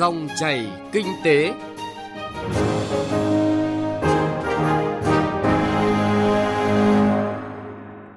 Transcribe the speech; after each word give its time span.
Dòng 0.00 0.28
chảy 0.36 0.66
kinh 0.92 1.06
tế. 1.24 1.52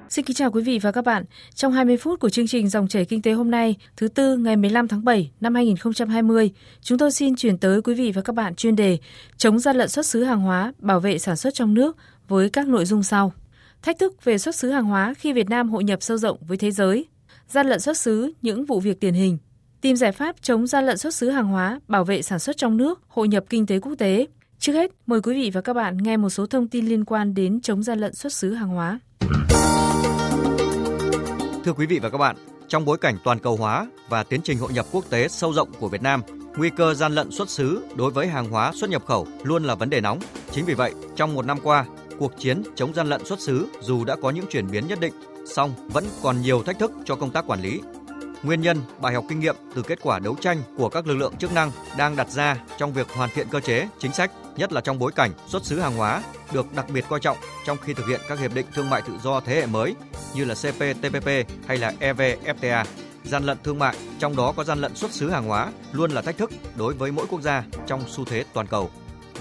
Xin 0.08 0.24
kính 0.24 0.34
chào 0.34 0.50
quý 0.50 0.62
vị 0.62 0.78
và 0.78 0.92
các 0.92 1.04
bạn. 1.04 1.24
Trong 1.54 1.72
20 1.72 1.96
phút 1.96 2.20
của 2.20 2.28
chương 2.28 2.46
trình 2.46 2.68
Dòng 2.68 2.88
chảy 2.88 3.04
kinh 3.04 3.22
tế 3.22 3.32
hôm 3.32 3.50
nay, 3.50 3.76
thứ 3.96 4.08
tư 4.08 4.36
ngày 4.36 4.56
15 4.56 4.88
tháng 4.88 5.04
7 5.04 5.30
năm 5.40 5.54
2020, 5.54 6.50
chúng 6.80 6.98
tôi 6.98 7.12
xin 7.12 7.36
chuyển 7.36 7.58
tới 7.58 7.82
quý 7.82 7.94
vị 7.94 8.12
và 8.12 8.22
các 8.22 8.32
bạn 8.32 8.54
chuyên 8.54 8.76
đề 8.76 8.98
chống 9.36 9.58
gian 9.58 9.76
lận 9.76 9.88
xuất 9.88 10.06
xứ 10.06 10.24
hàng 10.24 10.40
hóa, 10.40 10.72
bảo 10.78 11.00
vệ 11.00 11.18
sản 11.18 11.36
xuất 11.36 11.54
trong 11.54 11.74
nước 11.74 11.96
với 12.28 12.50
các 12.50 12.68
nội 12.68 12.84
dung 12.84 13.02
sau. 13.02 13.32
Thách 13.82 13.98
thức 13.98 14.24
về 14.24 14.38
xuất 14.38 14.54
xứ 14.54 14.70
hàng 14.70 14.84
hóa 14.84 15.14
khi 15.18 15.32
Việt 15.32 15.50
Nam 15.50 15.70
hội 15.70 15.84
nhập 15.84 16.02
sâu 16.02 16.16
rộng 16.16 16.38
với 16.48 16.56
thế 16.56 16.70
giới, 16.70 17.06
gian 17.48 17.66
lận 17.66 17.80
xuất 17.80 17.98
xứ, 17.98 18.32
những 18.42 18.64
vụ 18.64 18.80
việc 18.80 19.00
điển 19.00 19.14
hình, 19.14 19.38
tìm 19.84 19.96
giải 19.96 20.12
pháp 20.12 20.36
chống 20.42 20.66
gian 20.66 20.86
lận 20.86 20.98
xuất 20.98 21.14
xứ 21.14 21.30
hàng 21.30 21.46
hóa, 21.46 21.80
bảo 21.88 22.04
vệ 22.04 22.22
sản 22.22 22.38
xuất 22.38 22.56
trong 22.56 22.76
nước, 22.76 23.00
hội 23.08 23.28
nhập 23.28 23.44
kinh 23.50 23.66
tế 23.66 23.78
quốc 23.78 23.94
tế. 23.98 24.26
Trước 24.58 24.72
hết, 24.72 24.90
mời 25.06 25.20
quý 25.20 25.34
vị 25.34 25.50
và 25.50 25.60
các 25.60 25.72
bạn 25.72 25.96
nghe 25.96 26.16
một 26.16 26.30
số 26.30 26.46
thông 26.46 26.68
tin 26.68 26.86
liên 26.86 27.04
quan 27.04 27.34
đến 27.34 27.60
chống 27.60 27.82
gian 27.82 27.98
lận 27.98 28.14
xuất 28.14 28.32
xứ 28.32 28.54
hàng 28.54 28.68
hóa. 28.68 28.98
Thưa 31.64 31.72
quý 31.76 31.86
vị 31.86 31.98
và 31.98 32.10
các 32.10 32.18
bạn, 32.18 32.36
trong 32.68 32.84
bối 32.84 32.98
cảnh 32.98 33.16
toàn 33.24 33.38
cầu 33.38 33.56
hóa 33.56 33.86
và 34.08 34.22
tiến 34.22 34.40
trình 34.44 34.58
hội 34.58 34.72
nhập 34.72 34.86
quốc 34.92 35.04
tế 35.10 35.28
sâu 35.28 35.52
rộng 35.52 35.68
của 35.80 35.88
Việt 35.88 36.02
Nam, 36.02 36.22
nguy 36.56 36.70
cơ 36.70 36.94
gian 36.94 37.14
lận 37.14 37.30
xuất 37.30 37.50
xứ 37.50 37.84
đối 37.96 38.10
với 38.10 38.26
hàng 38.26 38.50
hóa 38.50 38.72
xuất 38.74 38.90
nhập 38.90 39.04
khẩu 39.06 39.26
luôn 39.42 39.64
là 39.64 39.74
vấn 39.74 39.90
đề 39.90 40.00
nóng. 40.00 40.18
Chính 40.50 40.64
vì 40.64 40.74
vậy, 40.74 40.94
trong 41.16 41.34
một 41.34 41.46
năm 41.46 41.58
qua, 41.62 41.84
cuộc 42.18 42.32
chiến 42.38 42.62
chống 42.74 42.94
gian 42.94 43.06
lận 43.06 43.24
xuất 43.24 43.40
xứ 43.40 43.66
dù 43.80 44.04
đã 44.04 44.16
có 44.22 44.30
những 44.30 44.46
chuyển 44.50 44.70
biến 44.70 44.86
nhất 44.86 45.00
định, 45.00 45.12
song 45.46 45.74
vẫn 45.92 46.04
còn 46.22 46.42
nhiều 46.42 46.62
thách 46.62 46.78
thức 46.78 46.92
cho 47.04 47.16
công 47.16 47.30
tác 47.30 47.46
quản 47.46 47.60
lý. 47.60 47.80
Nguyên 48.44 48.60
nhân, 48.60 48.82
bài 49.00 49.14
học 49.14 49.24
kinh 49.28 49.40
nghiệm 49.40 49.56
từ 49.74 49.82
kết 49.82 49.98
quả 50.02 50.18
đấu 50.18 50.36
tranh 50.40 50.62
của 50.76 50.88
các 50.88 51.06
lực 51.06 51.14
lượng 51.14 51.36
chức 51.36 51.52
năng 51.52 51.70
đang 51.98 52.16
đặt 52.16 52.30
ra 52.30 52.56
trong 52.78 52.92
việc 52.92 53.08
hoàn 53.10 53.30
thiện 53.34 53.48
cơ 53.50 53.60
chế, 53.60 53.88
chính 53.98 54.12
sách, 54.12 54.30
nhất 54.56 54.72
là 54.72 54.80
trong 54.80 54.98
bối 54.98 55.12
cảnh 55.12 55.30
xuất 55.46 55.64
xứ 55.64 55.80
hàng 55.80 55.96
hóa 55.96 56.22
được 56.52 56.74
đặc 56.74 56.86
biệt 56.92 57.04
coi 57.08 57.20
trọng 57.20 57.36
trong 57.66 57.78
khi 57.82 57.94
thực 57.94 58.06
hiện 58.06 58.20
các 58.28 58.38
hiệp 58.38 58.54
định 58.54 58.66
thương 58.74 58.90
mại 58.90 59.02
tự 59.02 59.12
do 59.22 59.40
thế 59.40 59.54
hệ 59.54 59.66
mới 59.66 59.94
như 60.34 60.44
là 60.44 60.54
CPTPP 60.54 61.28
hay 61.66 61.76
là 61.78 61.92
EVFTA. 62.00 62.84
Gian 63.24 63.44
lận 63.44 63.58
thương 63.64 63.78
mại, 63.78 63.96
trong 64.18 64.36
đó 64.36 64.52
có 64.56 64.64
gian 64.64 64.78
lận 64.78 64.96
xuất 64.96 65.10
xứ 65.10 65.30
hàng 65.30 65.44
hóa, 65.44 65.72
luôn 65.92 66.10
là 66.10 66.22
thách 66.22 66.36
thức 66.36 66.50
đối 66.76 66.94
với 66.94 67.12
mỗi 67.12 67.26
quốc 67.30 67.40
gia 67.40 67.64
trong 67.86 68.02
xu 68.08 68.24
thế 68.24 68.44
toàn 68.52 68.66
cầu. 68.66 68.90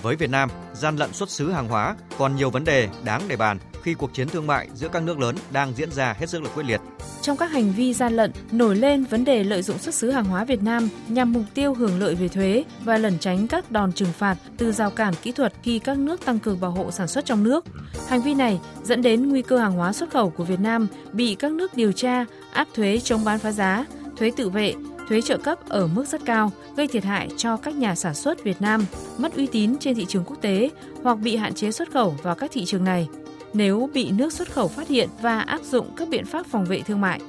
Với 0.02 0.16
Việt 0.16 0.30
Nam, 0.30 0.50
gian 0.74 0.96
lận 0.96 1.14
xuất 1.14 1.30
xứ 1.30 1.52
hàng 1.52 1.68
hóa 1.68 1.96
còn 2.18 2.36
nhiều 2.36 2.50
vấn 2.50 2.64
đề 2.64 2.90
đáng 3.04 3.22
để 3.28 3.36
bàn 3.36 3.60
khi 3.84 3.94
cuộc 3.94 4.14
chiến 4.14 4.30
thương 4.30 4.48
mại 4.48 4.68
giữa 4.76 4.88
các 4.88 5.04
nước 5.04 5.20
lớn 5.20 5.36
đang 5.52 5.74
diễn 5.74 5.92
ra 5.92 6.16
hết 6.20 6.30
sức 6.30 6.44
là 6.44 6.50
quyết 6.56 6.64
liệt. 6.64 6.82
Trong 7.22 7.38
các 7.38 7.52
hành 7.52 7.72
vi 7.72 7.94
gian 7.94 8.14
lận, 8.14 8.32
nổi 8.52 8.76
lên 8.76 9.04
vấn 9.04 9.26
đề 9.26 9.44
lợi 9.44 9.62
dụng 9.62 9.78
xuất 9.78 9.96
xứ 9.96 10.12
hàng 10.12 10.26
hóa 10.26 10.46
Việt 10.46 10.64
Nam 10.64 10.90
nhằm 11.08 11.34
mục 11.34 11.44
tiêu 11.54 11.74
hưởng 11.74 12.00
lợi 12.00 12.16
về 12.16 12.28
thuế 12.28 12.64
và 12.84 12.98
lẩn 12.98 13.20
tránh 13.20 13.48
các 13.48 13.72
đòn 13.72 13.94
trừng 13.94 14.12
phạt 14.18 14.38
từ 14.58 14.72
rào 14.72 14.90
cản 14.90 15.14
kỹ 15.22 15.32
thuật 15.32 15.54
khi 15.64 15.80
các 15.80 15.98
nước 15.98 16.26
tăng 16.26 16.40
cường 16.40 16.60
bảo 16.60 16.72
hộ 16.72 16.92
sản 16.92 17.08
xuất 17.08 17.26
trong 17.26 17.44
nước. 17.44 17.66
Hành 18.08 18.22
vi 18.22 18.34
này 18.34 18.60
dẫn 18.84 19.02
đến 19.02 19.30
nguy 19.30 19.42
cơ 19.42 19.58
hàng 19.58 19.74
hóa 19.74 19.94
xuất 19.94 20.10
khẩu 20.10 20.30
của 20.30 20.44
Việt 20.44 20.60
Nam 20.60 20.88
bị 21.14 21.36
các 21.36 21.52
nước 21.52 21.74
điều 21.76 21.92
tra, 21.92 22.26
áp 22.54 22.68
thuế 22.74 23.00
chống 23.04 23.24
bán 23.26 23.40
phá 23.40 23.52
giá, 23.52 23.86
thuế 24.18 24.32
tự 24.38 24.50
vệ, 24.50 24.74
thuế 25.10 25.22
trợ 25.22 25.38
cấp 25.38 25.60
ở 25.70 25.88
mức 25.88 26.06
rất 26.08 26.26
cao, 26.26 26.52
gây 26.78 26.88
thiệt 26.88 27.04
hại 27.04 27.30
cho 27.38 27.58
các 27.58 27.76
nhà 27.76 27.96
sản 27.96 28.14
xuất 28.14 28.44
Việt 28.44 28.62
Nam, 28.62 28.86
mất 29.18 29.36
uy 29.36 29.48
tín 29.48 29.78
trên 29.78 29.96
thị 29.96 30.06
trường 30.06 30.24
quốc 30.26 30.38
tế 30.42 30.70
hoặc 31.04 31.16
bị 31.16 31.36
hạn 31.36 31.54
chế 31.54 31.72
xuất 31.72 31.92
khẩu 31.92 32.16
vào 32.24 32.36
các 32.36 32.52
thị 32.54 32.66
trường 32.66 32.84
này 32.84 33.08
nếu 33.54 33.90
bị 33.94 34.12
nước 34.12 34.34
xuất 34.34 34.52
khẩu 34.52 34.68
phát 34.68 34.88
hiện 34.88 35.10
và 35.22 35.40
áp 35.40 35.62
dụng 35.62 35.96
các 35.98 36.10
biện 36.10 36.26
pháp 36.26 36.46
phòng 36.46 36.66
vệ 36.66 36.82
thương 36.82 37.02
mại. 37.02 37.20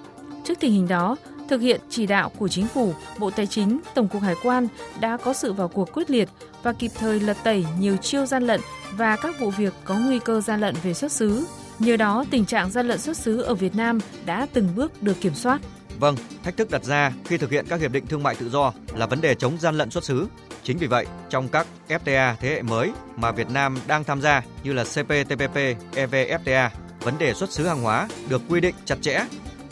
Trước 0.45 0.61
tình 0.61 0.73
hình 0.73 0.89
đó, 0.89 1.17
thực 1.49 1.61
hiện 1.61 1.81
chỉ 1.91 2.07
đạo 2.07 2.33
của 2.39 2.49
Chính 2.49 2.67
phủ, 2.67 2.95
Bộ 3.19 3.31
Tài 3.31 3.47
chính, 3.47 3.81
Tổng 3.95 4.09
cục 4.09 4.23
Hải 4.23 4.35
quan 4.43 4.69
đã 5.01 5.17
có 5.17 5.33
sự 5.33 5.53
vào 5.53 5.69
cuộc 5.69 5.93
quyết 5.93 6.11
liệt 6.11 6.29
và 6.63 6.73
kịp 6.73 6.91
thời 6.99 7.21
lật 7.21 7.37
tẩy 7.45 7.67
nhiều 7.79 7.97
chiêu 7.97 8.27
gian 8.27 8.43
lận 8.43 8.61
và 8.97 9.17
các 9.17 9.41
vụ 9.41 9.51
việc 9.51 9.75
có 9.85 9.95
nguy 9.95 10.19
cơ 10.19 10.41
gian 10.41 10.61
lận 10.61 10.75
về 10.83 10.95
xuất 10.95 11.13
xứ. 11.13 11.45
Nhờ 11.79 11.97
đó, 11.97 12.25
tình 12.31 12.45
trạng 12.45 12.71
gian 12.71 12.89
lận 12.89 12.99
xuất 12.99 13.17
xứ 13.17 13.41
ở 13.41 13.55
Việt 13.55 13.77
Nam 13.77 13.99
đã 14.27 14.47
từng 14.53 14.69
bước 14.75 15.03
được 15.03 15.21
kiểm 15.21 15.35
soát. 15.35 15.61
Vâng, 15.99 16.17
thách 16.43 16.57
thức 16.57 16.71
đặt 16.71 16.85
ra 16.85 17.13
khi 17.25 17.39
thực 17.39 17.51
hiện 17.51 17.65
các 17.69 17.81
hiệp 17.81 17.93
định 17.93 18.07
thương 18.07 18.23
mại 18.23 18.35
tự 18.35 18.51
do 18.51 18.73
là 18.97 19.07
vấn 19.07 19.21
đề 19.21 19.35
chống 19.35 19.53
gian 19.61 19.79
lận 19.79 19.91
xuất 19.91 20.05
xứ. 20.05 20.27
Chính 20.65 20.79
vì 20.79 20.87
vậy, 20.87 21.07
trong 21.31 21.49
các 21.49 21.67
FTA 21.89 22.35
thế 22.41 22.49
hệ 22.49 22.63
mới 22.63 22.93
mà 23.17 23.33
Việt 23.33 23.51
Nam 23.51 23.79
đang 23.87 24.05
tham 24.05 24.21
gia 24.21 24.43
như 24.63 24.73
là 24.73 24.85
CPTPP, 24.85 25.57
EVFTA, 25.93 26.69
vấn 27.01 27.19
đề 27.19 27.35
xuất 27.35 27.53
xứ 27.53 27.67
hàng 27.67 27.83
hóa 27.83 28.09
được 28.29 28.43
quy 28.49 28.61
định 28.61 28.75
chặt 28.85 28.97
chẽ. 29.01 29.25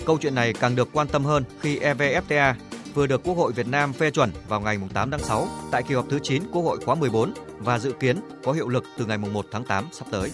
Câu 0.07 0.19
chuyện 0.21 0.35
này 0.35 0.53
càng 0.53 0.77
được 0.77 0.89
quan 0.93 1.09
tâm 1.09 1.25
hơn 1.25 1.45
khi 1.61 1.79
EVFTA 1.79 2.55
vừa 2.95 3.07
được 3.07 3.23
Quốc 3.25 3.35
hội 3.35 3.53
Việt 3.53 3.67
Nam 3.67 3.93
phê 3.93 4.11
chuẩn 4.11 4.31
vào 4.49 4.61
ngày 4.61 4.79
8 4.95 5.11
tháng 5.11 5.21
6 5.21 5.49
tại 5.71 5.83
kỳ 5.83 5.95
họp 5.95 6.07
thứ 6.11 6.19
9 6.23 6.43
Quốc 6.53 6.63
hội 6.63 6.79
khóa 6.85 6.95
14 6.95 7.35
và 7.59 7.79
dự 7.79 7.93
kiến 7.93 8.21
có 8.45 8.53
hiệu 8.53 8.69
lực 8.69 8.85
từ 8.99 9.07
ngày 9.07 9.19
1 9.19 9.47
tháng 9.53 9.65
8 9.65 9.89
sắp 9.93 10.07
tới. 10.11 10.31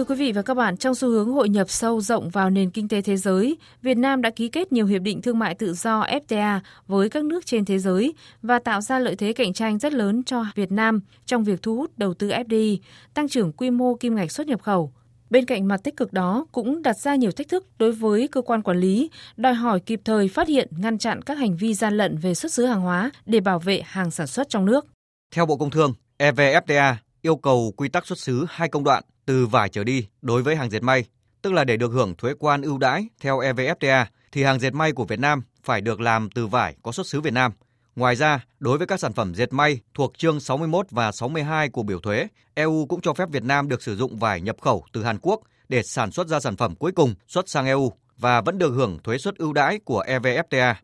Thưa 0.00 0.04
quý 0.04 0.14
vị 0.14 0.32
và 0.32 0.42
các 0.42 0.54
bạn, 0.54 0.76
trong 0.76 0.94
xu 0.94 1.08
hướng 1.08 1.32
hội 1.32 1.48
nhập 1.48 1.70
sâu 1.70 2.00
rộng 2.00 2.30
vào 2.30 2.50
nền 2.50 2.70
kinh 2.70 2.88
tế 2.88 3.02
thế 3.02 3.16
giới, 3.16 3.56
Việt 3.82 3.96
Nam 3.96 4.22
đã 4.22 4.30
ký 4.30 4.48
kết 4.48 4.72
nhiều 4.72 4.86
hiệp 4.86 5.02
định 5.02 5.22
thương 5.22 5.38
mại 5.38 5.54
tự 5.54 5.74
do 5.74 6.04
FTA 6.04 6.60
với 6.86 7.10
các 7.10 7.24
nước 7.24 7.46
trên 7.46 7.64
thế 7.64 7.78
giới 7.78 8.14
và 8.42 8.58
tạo 8.58 8.80
ra 8.80 8.98
lợi 8.98 9.16
thế 9.16 9.32
cạnh 9.32 9.52
tranh 9.52 9.78
rất 9.78 9.92
lớn 9.92 10.22
cho 10.22 10.44
Việt 10.54 10.72
Nam 10.72 11.00
trong 11.26 11.44
việc 11.44 11.62
thu 11.62 11.76
hút 11.76 11.90
đầu 11.98 12.14
tư 12.14 12.28
FDI, 12.28 12.78
tăng 13.14 13.28
trưởng 13.28 13.52
quy 13.52 13.70
mô 13.70 13.94
kim 13.94 14.14
ngạch 14.14 14.32
xuất 14.32 14.46
nhập 14.46 14.62
khẩu. 14.62 14.92
Bên 15.30 15.46
cạnh 15.46 15.68
mặt 15.68 15.80
tích 15.84 15.96
cực 15.96 16.12
đó 16.12 16.46
cũng 16.52 16.82
đặt 16.82 16.98
ra 16.98 17.14
nhiều 17.14 17.30
thách 17.30 17.48
thức 17.48 17.66
đối 17.78 17.92
với 17.92 18.28
cơ 18.28 18.42
quan 18.42 18.62
quản 18.62 18.80
lý, 18.80 19.10
đòi 19.36 19.54
hỏi 19.54 19.80
kịp 19.80 20.00
thời 20.04 20.28
phát 20.28 20.48
hiện, 20.48 20.68
ngăn 20.78 20.98
chặn 20.98 21.22
các 21.22 21.38
hành 21.38 21.56
vi 21.56 21.74
gian 21.74 21.96
lận 21.96 22.16
về 22.16 22.34
xuất 22.34 22.52
xứ 22.52 22.64
hàng 22.64 22.80
hóa 22.80 23.10
để 23.26 23.40
bảo 23.40 23.58
vệ 23.58 23.82
hàng 23.84 24.10
sản 24.10 24.26
xuất 24.26 24.48
trong 24.48 24.64
nước. 24.64 24.86
Theo 25.34 25.46
Bộ 25.46 25.56
Công 25.56 25.70
Thương, 25.70 25.94
EVFTA 26.18 26.94
yêu 27.22 27.36
cầu 27.36 27.74
quy 27.76 27.88
tắc 27.88 28.06
xuất 28.06 28.18
xứ 28.18 28.46
hai 28.48 28.68
công 28.68 28.84
đoạn 28.84 29.02
từ 29.26 29.46
vải 29.46 29.68
trở 29.68 29.84
đi 29.84 30.06
đối 30.22 30.42
với 30.42 30.56
hàng 30.56 30.70
dệt 30.70 30.82
may, 30.82 31.04
tức 31.42 31.52
là 31.52 31.64
để 31.64 31.76
được 31.76 31.92
hưởng 31.92 32.16
thuế 32.16 32.34
quan 32.38 32.62
ưu 32.62 32.78
đãi 32.78 33.08
theo 33.20 33.38
EVFTA 33.38 34.04
thì 34.32 34.42
hàng 34.42 34.60
dệt 34.60 34.74
may 34.74 34.92
của 34.92 35.04
Việt 35.04 35.18
Nam 35.18 35.42
phải 35.62 35.80
được 35.80 36.00
làm 36.00 36.30
từ 36.30 36.46
vải 36.46 36.76
có 36.82 36.92
xuất 36.92 37.06
xứ 37.06 37.20
Việt 37.20 37.32
Nam. 37.32 37.52
Ngoài 37.96 38.16
ra, 38.16 38.44
đối 38.58 38.78
với 38.78 38.86
các 38.86 39.00
sản 39.00 39.12
phẩm 39.12 39.34
dệt 39.34 39.52
may 39.52 39.80
thuộc 39.94 40.18
chương 40.18 40.40
61 40.40 40.86
và 40.90 41.12
62 41.12 41.68
của 41.68 41.82
biểu 41.82 42.00
thuế, 42.00 42.26
EU 42.54 42.86
cũng 42.86 43.00
cho 43.00 43.14
phép 43.14 43.28
Việt 43.30 43.44
Nam 43.44 43.68
được 43.68 43.82
sử 43.82 43.96
dụng 43.96 44.18
vải 44.18 44.40
nhập 44.40 44.56
khẩu 44.60 44.84
từ 44.92 45.04
Hàn 45.04 45.18
Quốc 45.22 45.40
để 45.68 45.82
sản 45.82 46.10
xuất 46.10 46.28
ra 46.28 46.40
sản 46.40 46.56
phẩm 46.56 46.74
cuối 46.74 46.92
cùng 46.92 47.14
xuất 47.28 47.48
sang 47.48 47.66
EU 47.66 47.92
và 48.16 48.40
vẫn 48.40 48.58
được 48.58 48.70
hưởng 48.70 48.98
thuế 49.04 49.18
suất 49.18 49.36
ưu 49.36 49.52
đãi 49.52 49.78
của 49.78 50.04
EVFTA. 50.06 50.74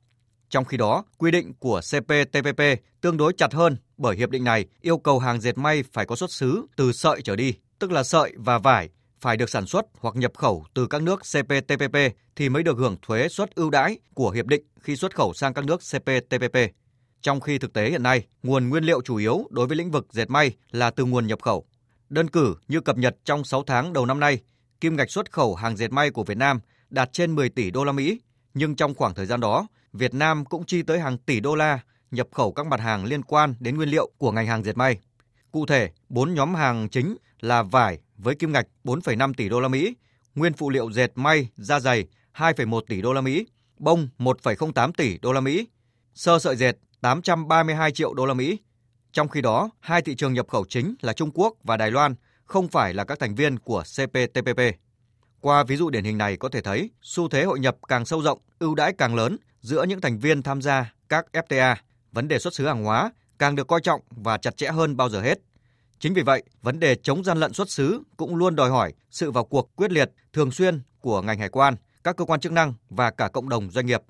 Trong 0.56 0.64
khi 0.64 0.76
đó, 0.76 1.04
quy 1.18 1.30
định 1.30 1.52
của 1.58 1.80
CPTPP 1.80 2.62
tương 3.00 3.16
đối 3.16 3.32
chặt 3.32 3.54
hơn 3.54 3.76
bởi 3.96 4.16
hiệp 4.16 4.30
định 4.30 4.44
này 4.44 4.66
yêu 4.80 4.98
cầu 4.98 5.18
hàng 5.18 5.40
dệt 5.40 5.58
may 5.58 5.84
phải 5.92 6.06
có 6.06 6.16
xuất 6.16 6.32
xứ 6.32 6.66
từ 6.76 6.92
sợi 6.92 7.22
trở 7.22 7.36
đi, 7.36 7.54
tức 7.78 7.92
là 7.92 8.02
sợi 8.02 8.32
và 8.36 8.58
vải 8.58 8.88
phải 9.20 9.36
được 9.36 9.50
sản 9.50 9.66
xuất 9.66 9.86
hoặc 10.00 10.16
nhập 10.16 10.32
khẩu 10.36 10.64
từ 10.74 10.86
các 10.86 11.02
nước 11.02 11.20
CPTPP 11.20 11.96
thì 12.36 12.48
mới 12.48 12.62
được 12.62 12.78
hưởng 12.78 12.96
thuế 13.02 13.28
suất 13.28 13.54
ưu 13.54 13.70
đãi 13.70 13.98
của 14.14 14.30
hiệp 14.30 14.46
định 14.46 14.62
khi 14.80 14.96
xuất 14.96 15.14
khẩu 15.14 15.32
sang 15.34 15.54
các 15.54 15.64
nước 15.64 15.80
CPTPP. 15.92 16.58
Trong 17.20 17.40
khi 17.40 17.58
thực 17.58 17.72
tế 17.72 17.90
hiện 17.90 18.02
nay, 18.02 18.26
nguồn 18.42 18.68
nguyên 18.68 18.84
liệu 18.84 19.00
chủ 19.02 19.16
yếu 19.16 19.46
đối 19.50 19.66
với 19.66 19.76
lĩnh 19.76 19.90
vực 19.90 20.06
dệt 20.10 20.30
may 20.30 20.52
là 20.70 20.90
từ 20.90 21.04
nguồn 21.04 21.26
nhập 21.26 21.42
khẩu. 21.42 21.66
Đơn 22.08 22.28
cử 22.28 22.54
như 22.68 22.80
cập 22.80 22.98
nhật 22.98 23.16
trong 23.24 23.44
6 23.44 23.62
tháng 23.66 23.92
đầu 23.92 24.06
năm 24.06 24.20
nay, 24.20 24.38
kim 24.80 24.96
ngạch 24.96 25.10
xuất 25.10 25.32
khẩu 25.32 25.54
hàng 25.54 25.76
dệt 25.76 25.92
may 25.92 26.10
của 26.10 26.24
Việt 26.24 26.36
Nam 26.36 26.60
đạt 26.90 27.12
trên 27.12 27.34
10 27.34 27.48
tỷ 27.48 27.70
đô 27.70 27.84
la 27.84 27.92
Mỹ, 27.92 28.20
nhưng 28.54 28.76
trong 28.76 28.94
khoảng 28.94 29.14
thời 29.14 29.26
gian 29.26 29.40
đó, 29.40 29.66
Việt 29.96 30.14
Nam 30.14 30.44
cũng 30.44 30.64
chi 30.66 30.82
tới 30.82 31.00
hàng 31.00 31.18
tỷ 31.18 31.40
đô 31.40 31.54
la 31.54 31.80
nhập 32.10 32.28
khẩu 32.32 32.52
các 32.52 32.66
mặt 32.66 32.80
hàng 32.80 33.04
liên 33.04 33.22
quan 33.22 33.54
đến 33.60 33.76
nguyên 33.76 33.88
liệu 33.88 34.10
của 34.18 34.32
ngành 34.32 34.46
hàng 34.46 34.64
dệt 34.64 34.76
may. 34.76 34.98
Cụ 35.52 35.66
thể, 35.66 35.90
bốn 36.08 36.34
nhóm 36.34 36.54
hàng 36.54 36.88
chính 36.88 37.16
là 37.40 37.62
vải 37.62 37.98
với 38.16 38.34
kim 38.34 38.52
ngạch 38.52 38.66
4,5 38.84 39.34
tỷ 39.34 39.48
đô 39.48 39.60
la 39.60 39.68
Mỹ, 39.68 39.94
nguyên 40.34 40.52
phụ 40.52 40.70
liệu 40.70 40.92
dệt 40.92 41.12
may, 41.14 41.48
da 41.56 41.80
dày 41.80 42.06
2,1 42.34 42.80
tỷ 42.88 43.02
đô 43.02 43.12
la 43.12 43.20
Mỹ, 43.20 43.46
bông 43.78 44.08
1,08 44.18 44.92
tỷ 44.92 45.18
đô 45.18 45.32
la 45.32 45.41
Mỹ, 45.41 45.66
sơ 46.15 46.38
sợi 46.38 46.56
dệt 46.56 46.72
832 47.00 47.92
triệu 47.92 48.15
đô 48.15 48.26
la 48.26 48.34
Mỹ. 48.34 48.59
Trong 49.12 49.28
khi 49.28 49.41
đó, 49.41 49.71
hai 49.80 50.03
thị 50.03 50.15
trường 50.15 50.34
nhập 50.34 50.48
khẩu 50.48 50.65
chính 50.68 50.94
là 51.00 51.12
Trung 51.12 51.30
Quốc 51.34 51.54
và 51.62 51.76
Đài 51.76 51.91
Loan 51.91 52.15
không 52.44 52.68
phải 52.68 52.94
là 52.94 53.04
các 53.04 53.18
thành 53.18 53.34
viên 53.34 53.59
của 53.59 53.82
CPTPP. 53.82 54.60
Qua 55.41 55.65
ví 55.65 55.76
dụ 55.76 55.91
điển 55.91 56.04
hình 56.04 56.18
này 56.18 56.36
có 56.36 56.48
thể 56.48 56.60
thấy, 56.60 56.91
xu 57.03 57.28
thế 57.28 57.44
hội 57.44 57.60
nhập 57.60 57.76
càng 57.88 58.04
sâu 58.04 58.22
rộng, 58.22 58.38
ưu 58.59 58.74
đãi 58.74 58.92
càng 58.92 59.15
lớn 59.15 59.36
giữa 59.66 59.84
những 59.84 60.01
thành 60.01 60.18
viên 60.18 60.42
tham 60.42 60.63
gia 60.63 60.92
các 61.09 61.27
FTA, 61.33 61.77
vấn 62.13 62.28
đề 62.28 62.39
xuất 62.39 62.54
xứ 62.54 62.66
hàng 62.66 62.84
hóa 62.84 63.10
càng 63.39 63.57
được 63.57 63.66
coi 63.66 63.80
trọng 63.80 64.01
và 64.10 64.39
chặt 64.39 64.57
chẽ 64.57 64.66
hơn 64.66 64.97
bao 64.97 65.09
giờ 65.09 65.21
hết. 65.21 65.39
Chính 65.98 66.15
vì 66.15 66.22
vậy, 66.22 66.42
vấn 66.63 66.80
đề 66.80 66.95
chống 66.95 67.24
gian 67.24 67.39
lận 67.39 67.53
xuất 67.53 67.71
xứ 67.71 68.03
cũng 68.16 68.36
luôn 68.36 68.57
đòi 68.57 68.71
hỏi 68.71 68.92
sự 69.10 69.30
vào 69.30 69.45
cuộc 69.45 69.77
quyết 69.77 69.92
liệt, 69.92 70.10
thường 70.33 70.51
xuyên 70.51 70.80
của 71.01 71.22
ngành 71.22 71.39
hải 71.39 71.48
quan, 71.48 71.74
các 72.04 72.16
cơ 72.16 72.24
quan 72.24 72.41
chức 72.41 72.53
năng 72.53 72.74
và 72.91 73.10
cả 73.10 73.28
cộng 73.28 73.48
đồng 73.48 73.71
doanh 73.71 73.86
nghiệp. 73.86 74.03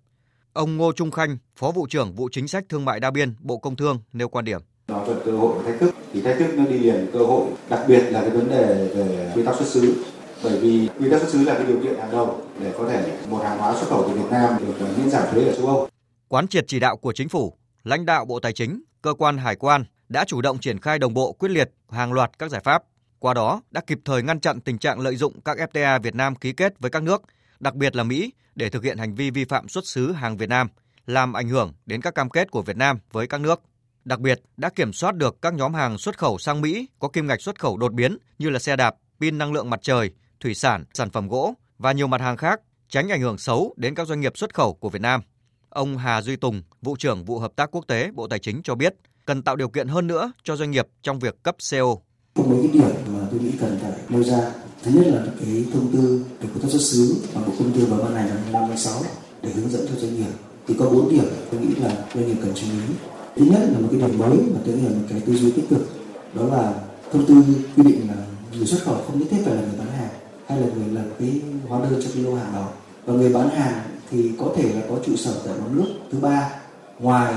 Ông 0.53 0.77
Ngô 0.77 0.93
Trung 0.93 1.11
Khanh, 1.11 1.39
Phó 1.57 1.71
vụ 1.71 1.87
trưởng 1.91 2.15
vụ 2.15 2.29
chính 2.33 2.49
sách 2.49 2.65
thương 2.69 2.85
mại 2.85 3.01
đa 3.01 3.11
biên, 3.11 3.35
Bộ 3.41 3.59
Công 3.59 3.77
Thương 3.77 4.01
nêu 4.13 4.29
quan 4.29 4.45
điểm. 4.45 4.61
Nó 4.89 5.05
về 5.05 5.15
cơ 5.25 5.33
hội 5.33 5.59
và 5.59 5.71
thách 5.71 5.81
thức 5.81 5.95
thì 6.13 6.23
thách 6.23 6.39
thức 6.39 6.55
nó 6.55 6.65
đi 6.65 6.79
liền 6.79 7.07
cơ 7.13 7.19
hội, 7.19 7.51
đặc 7.69 7.81
biệt 7.89 8.01
là 8.01 8.21
cái 8.21 8.31
vấn 8.31 8.51
đề 8.51 8.89
về 8.95 9.33
quy 9.35 9.45
tắc 9.45 9.55
xuất 9.57 9.69
xứ 9.69 10.05
bởi 10.43 10.59
vì 10.61 10.89
quy 10.99 11.11
tắc 11.11 11.21
xuất 11.21 11.31
xứ 11.31 11.45
là 11.45 11.55
cái 11.55 11.67
điều 11.67 11.83
kiện 11.83 11.99
hàng 11.99 12.11
đầu 12.13 12.43
để 12.61 12.75
có 12.79 12.89
thể 12.89 13.19
một 13.31 13.41
hàng 13.45 13.59
hóa 13.59 13.75
xuất 13.75 13.89
khẩu 13.89 14.09
từ 14.09 14.15
Việt 14.15 14.31
Nam 14.31 14.55
được 14.59 14.75
ờ, 14.81 14.87
miễn 14.99 15.11
giảm 15.11 15.23
thuế 15.31 15.45
ở 15.45 15.55
châu 15.57 15.67
Âu. 15.67 15.89
Quán 16.29 16.49
triệt 16.49 16.65
chỉ 16.69 16.81
đạo 16.81 16.97
của 16.97 17.13
chính 17.13 17.29
phủ, 17.29 17.55
lãnh 17.85 18.07
đạo 18.07 18.25
Bộ 18.25 18.41
Tài 18.41 18.53
chính, 18.53 18.83
cơ 19.03 19.15
quan 19.15 19.39
hải 19.39 19.57
quan 19.57 19.85
đã 20.09 20.25
chủ 20.25 20.41
động 20.41 20.59
triển 20.59 20.81
khai 20.81 20.99
đồng 20.99 21.15
bộ 21.15 21.33
quyết 21.33 21.49
liệt 21.49 21.71
hàng 21.91 22.13
loạt 22.13 22.39
các 22.39 22.51
giải 22.51 22.61
pháp. 22.65 22.83
Qua 23.19 23.35
đó 23.35 23.63
đã 23.71 23.81
kịp 23.87 23.99
thời 24.05 24.23
ngăn 24.23 24.41
chặn 24.41 24.61
tình 24.61 24.79
trạng 24.79 25.01
lợi 25.01 25.17
dụng 25.17 25.41
các 25.41 25.57
FTA 25.57 26.01
Việt 26.01 26.15
Nam 26.15 26.37
ký 26.37 26.53
kết 26.53 26.81
với 26.81 26.91
các 26.91 27.03
nước, 27.03 27.23
đặc 27.61 27.75
biệt 27.75 27.97
là 27.97 28.03
Mỹ 28.03 28.33
để 28.55 28.69
thực 28.69 28.85
hiện 28.85 28.99
hành 28.99 29.15
vi 29.15 29.31
vi 29.31 29.45
phạm 29.45 29.69
xuất 29.69 29.87
xứ 29.87 30.13
hàng 30.13 30.37
Việt 30.37 30.49
Nam, 30.49 30.69
làm 31.07 31.33
ảnh 31.33 31.49
hưởng 31.49 31.73
đến 31.87 32.01
các 32.01 32.15
cam 32.15 32.31
kết 32.31 32.51
của 32.51 32.63
Việt 32.63 32.77
Nam 32.77 32.99
với 33.13 33.27
các 33.27 33.41
nước. 33.41 33.61
Đặc 34.05 34.21
biệt 34.21 34.41
đã 34.57 34.69
kiểm 34.69 34.93
soát 34.93 35.15
được 35.15 35.43
các 35.43 35.55
nhóm 35.55 35.75
hàng 35.75 35.99
xuất 35.99 36.19
khẩu 36.19 36.39
sang 36.39 36.61
Mỹ 36.61 36.89
có 36.99 37.09
kim 37.09 37.27
ngạch 37.27 37.43
xuất 37.43 37.61
khẩu 37.61 37.77
đột 37.77 37.93
biến 37.93 38.19
như 38.39 38.51
là 38.51 38.59
xe 38.59 38.77
đạp, 38.77 38.95
pin 39.21 39.39
năng 39.39 39.53
lượng 39.53 39.71
mặt 39.71 39.81
trời, 39.83 40.11
thủy 40.41 40.55
sản, 40.55 40.85
sản 40.95 41.11
phẩm 41.11 41.29
gỗ 41.29 41.55
và 41.79 41.93
nhiều 41.93 42.07
mặt 42.07 42.21
hàng 42.21 42.37
khác, 42.37 42.61
tránh 42.89 43.09
ảnh 43.09 43.21
hưởng 43.21 43.39
xấu 43.39 43.75
đến 43.77 43.95
các 43.95 44.07
doanh 44.07 44.21
nghiệp 44.21 44.39
xuất 44.39 44.55
khẩu 44.55 44.75
của 44.75 44.89
Việt 44.89 45.03
Nam. 45.03 45.21
Ông 45.69 45.99
Hà 45.99 46.23
Duy 46.23 46.37
Tùng, 46.37 46.63
vụ 46.83 46.97
trưởng 46.97 47.25
vụ 47.25 47.39
hợp 47.39 47.53
tác 47.57 47.71
quốc 47.71 47.85
tế 47.89 48.11
Bộ 48.15 48.29
Tài 48.29 48.39
chính 48.39 48.63
cho 48.63 48.75
biết, 48.75 48.95
cần 49.27 49.43
tạo 49.43 49.57
điều 49.57 49.69
kiện 49.69 49.89
hơn 49.89 50.07
nữa 50.07 50.33
cho 50.45 50.57
doanh 50.57 50.71
nghiệp 50.71 50.87
trong 51.03 51.19
việc 51.19 51.43
cấp 51.43 51.57
CO. 51.71 51.97
Có 52.35 52.43
mấy 52.43 52.59
cái 52.63 52.73
điểm 52.73 52.97
mà 53.13 53.27
tôi 53.31 53.41
nghĩ 53.41 53.51
cần 53.61 53.79
phải 53.83 53.93
nêu 54.09 54.25
ra. 54.25 54.53
Thứ 54.83 54.91
nhất 54.91 55.07
là 55.07 55.23
cái 55.41 55.65
thông 55.73 55.93
tư 55.93 56.25
về 56.41 56.49
công 56.55 56.63
tác 56.63 56.69
xuất 56.69 56.83
xứ 56.83 57.23
mà 57.35 57.41
Bộ 57.47 57.53
Công 57.59 57.73
Thương 57.73 57.91
vừa 57.91 58.05
ban 58.05 58.15
hành 58.15 58.29
năm 58.29 58.37
2016 58.37 59.03
để 59.43 59.51
hướng 59.51 59.71
dẫn 59.71 59.87
cho 59.89 59.95
doanh 59.95 60.17
nghiệp. 60.17 60.33
Thì 60.67 60.75
có 60.79 60.91
bốn 60.91 61.11
điểm 61.11 61.25
tôi 61.51 61.61
nghĩ 61.61 61.75
là 61.75 62.05
doanh 62.15 62.27
nghiệp 62.27 62.37
cần 62.43 62.53
chú 62.55 62.67
ý. 62.67 62.95
Thứ 63.37 63.45
nhất 63.45 63.61
là 63.73 63.79
một 63.79 63.89
cái 63.91 64.01
điểm 64.01 64.19
mới 64.19 64.37
mà 64.37 64.61
tôi 64.67 64.75
nghĩ 64.75 64.83
là 64.83 64.91
một 64.91 65.07
cái 65.09 65.21
tư 65.27 65.37
duy 65.37 65.53
tích 65.53 65.69
cực. 65.71 65.89
Đó 66.35 66.47
là 66.47 66.75
thông 67.13 67.27
tư 67.27 67.35
quy 67.77 67.83
định 67.83 68.09
là 68.09 68.27
người 68.57 68.67
xuất 68.67 68.83
khẩu 68.83 68.95
không 68.95 69.19
nhất 69.19 69.27
thiết 69.31 69.43
phải 69.45 69.55
là 69.55 69.61
người 69.61 69.79
bán 69.79 69.91
hàng 69.91 70.06
hay 70.47 70.61
là 70.61 70.67
người 70.67 70.89
làm 70.93 71.05
cái 71.19 71.41
hóa 71.69 71.81
đơn 71.81 72.01
cho 72.05 72.11
cái 72.15 72.23
lô 72.23 72.35
hàng 72.35 72.53
đó. 72.53 72.69
Và 73.07 73.15
người 73.15 73.33
bán 73.33 73.49
hàng 73.49 73.81
thì 74.11 74.31
có 74.39 74.47
thể 74.57 74.73
là 74.73 74.81
có 74.91 74.97
trụ 75.07 75.17
sở 75.17 75.41
tại 75.45 75.55
một 75.61 75.69
nước 75.73 75.89
thứ 76.13 76.19
ba 76.19 76.51
ngoài 76.99 77.35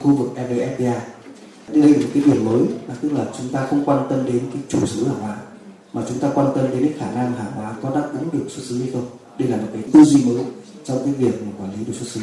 khu 0.00 0.16
vực 0.16 0.30
evfta 0.36 0.92
đây 1.72 1.92
là 1.92 1.98
một 1.98 2.08
cái 2.14 2.22
điểm 2.26 2.44
mới, 2.44 2.62
là 2.88 2.94
tức 3.00 3.12
là 3.12 3.24
chúng 3.38 3.48
ta 3.48 3.66
không 3.66 3.84
quan 3.84 4.06
tâm 4.10 4.26
đến 4.26 4.40
cái 4.52 4.62
chủ 4.68 4.86
sở 4.86 5.04
hàng 5.06 5.20
hóa, 5.20 5.36
mà 5.92 6.02
chúng 6.08 6.18
ta 6.18 6.30
quan 6.34 6.46
tâm 6.54 6.66
đến 6.70 6.80
cái 6.80 6.94
khả 6.98 7.14
năng 7.14 7.32
hàng 7.32 7.52
hóa 7.54 7.76
có 7.82 7.90
đáp 7.90 8.08
ứng 8.12 8.28
được 8.32 8.48
xuất 8.48 8.62
xứ 8.64 8.78
hay 8.78 8.90
không. 8.92 9.06
Đây 9.38 9.48
là 9.48 9.56
một 9.56 9.68
cái 9.72 9.82
tư 9.92 10.04
duy 10.04 10.24
mới 10.24 10.44
trong 10.84 10.98
cái 11.04 11.14
việc 11.14 11.42
mà 11.42 11.52
quản 11.60 11.72
lý 11.72 11.84
được 11.84 11.92
xuất 11.98 12.08
xứ. 12.08 12.20